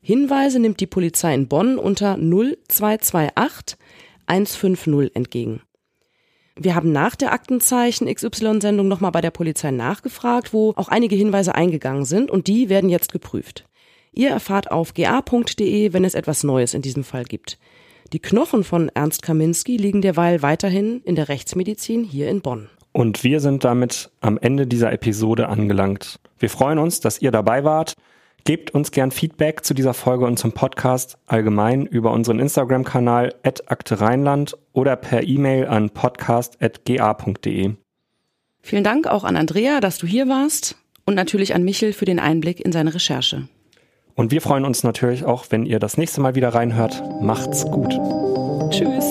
Hinweise 0.01 0.59
nimmt 0.59 0.79
die 0.79 0.87
Polizei 0.87 1.33
in 1.33 1.47
Bonn 1.47 1.77
unter 1.77 2.17
0228 2.17 3.77
150 4.25 5.15
entgegen. 5.15 5.61
Wir 6.55 6.75
haben 6.75 6.91
nach 6.91 7.15
der 7.15 7.31
Aktenzeichen 7.31 8.13
XY-Sendung 8.13 8.87
nochmal 8.87 9.11
bei 9.11 9.21
der 9.21 9.31
Polizei 9.31 9.71
nachgefragt, 9.71 10.53
wo 10.53 10.73
auch 10.75 10.89
einige 10.89 11.15
Hinweise 11.15 11.55
eingegangen 11.55 12.05
sind 12.05 12.29
und 12.29 12.47
die 12.47 12.69
werden 12.69 12.89
jetzt 12.89 13.11
geprüft. 13.11 13.65
Ihr 14.13 14.29
erfahrt 14.29 14.71
auf 14.71 14.93
ga.de, 14.93 15.93
wenn 15.93 16.05
es 16.05 16.13
etwas 16.13 16.43
Neues 16.43 16.73
in 16.73 16.81
diesem 16.81 17.03
Fall 17.03 17.25
gibt. 17.25 17.57
Die 18.13 18.19
Knochen 18.19 18.63
von 18.63 18.89
Ernst 18.89 19.23
Kaminski 19.23 19.75
liegen 19.75 20.01
derweil 20.01 20.41
weiterhin 20.43 21.01
in 21.03 21.15
der 21.15 21.29
Rechtsmedizin 21.29 22.03
hier 22.03 22.29
in 22.29 22.41
Bonn. 22.41 22.69
Und 22.91 23.23
wir 23.23 23.39
sind 23.39 23.63
damit 23.63 24.11
am 24.21 24.37
Ende 24.37 24.67
dieser 24.67 24.93
Episode 24.93 25.49
angelangt. 25.49 26.19
Wir 26.37 26.51
freuen 26.51 26.77
uns, 26.77 26.99
dass 26.99 27.21
ihr 27.21 27.31
dabei 27.31 27.63
wart. 27.63 27.95
Gebt 28.43 28.71
uns 28.71 28.91
gern 28.91 29.09
Feedback 29.09 29.65
zu 29.65 29.73
dieser 29.73 29.95
Folge 29.95 30.25
und 30.25 30.37
zum 30.37 30.51
Podcast 30.51 31.17
allgemein 31.25 31.87
über 31.87 32.11
unseren 32.11 32.39
Instagram-Kanal 32.39 33.33
Akte 33.43 33.99
Rheinland 33.99 34.55
oder 34.73 34.95
per 34.95 35.23
E-Mail 35.23 35.65
an 35.65 35.89
podcast.ga.de. 35.89 37.71
Vielen 38.61 38.83
Dank 38.83 39.07
auch 39.07 39.23
an 39.23 39.37
Andrea, 39.37 39.79
dass 39.79 39.97
du 39.97 40.05
hier 40.05 40.27
warst 40.27 40.75
und 41.05 41.15
natürlich 41.15 41.55
an 41.55 41.63
Michel 41.63 41.93
für 41.93 42.05
den 42.05 42.19
Einblick 42.19 42.59
in 42.59 42.71
seine 42.71 42.93
Recherche. 42.93 43.47
Und 44.15 44.31
wir 44.31 44.41
freuen 44.41 44.65
uns 44.65 44.83
natürlich 44.83 45.25
auch, 45.25 45.45
wenn 45.49 45.65
ihr 45.65 45.79
das 45.79 45.97
nächste 45.97 46.21
Mal 46.21 46.35
wieder 46.35 46.49
reinhört. 46.49 47.01
Macht's 47.21 47.65
gut. 47.65 47.91
Tschüss. 48.69 49.09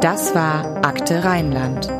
Das 0.00 0.34
war 0.34 0.84
Akte 0.84 1.24
Rheinland 1.24 1.90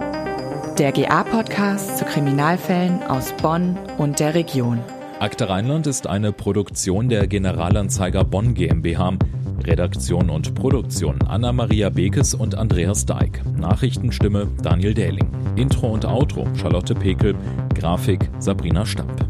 der 0.78 0.92
GA-Podcast 0.92 1.96
zu 1.96 2.04
Kriminalfällen 2.04 3.02
aus 3.04 3.32
Bonn 3.40 3.78
und 3.96 4.20
der 4.20 4.34
Region. 4.34 4.80
Akte 5.20 5.48
Rheinland 5.48 5.86
ist 5.86 6.06
eine 6.06 6.32
Produktion 6.32 7.08
der 7.08 7.26
Generalanzeiger 7.26 8.24
Bonn 8.24 8.52
GmbH. 8.52 9.14
Redaktion 9.64 10.28
und 10.28 10.54
Produktion 10.54 11.18
Anna-Maria 11.26 11.88
Bekes 11.88 12.34
und 12.34 12.56
Andreas 12.56 13.06
Deik. 13.06 13.40
Nachrichtenstimme 13.56 14.48
Daniel 14.62 14.92
Dähling. 14.92 15.28
Intro 15.56 15.88
und 15.88 16.04
Outro 16.04 16.46
Charlotte 16.60 16.94
Pekel. 16.94 17.34
Grafik 17.74 18.28
Sabrina 18.38 18.84
Stamp. 18.84 19.26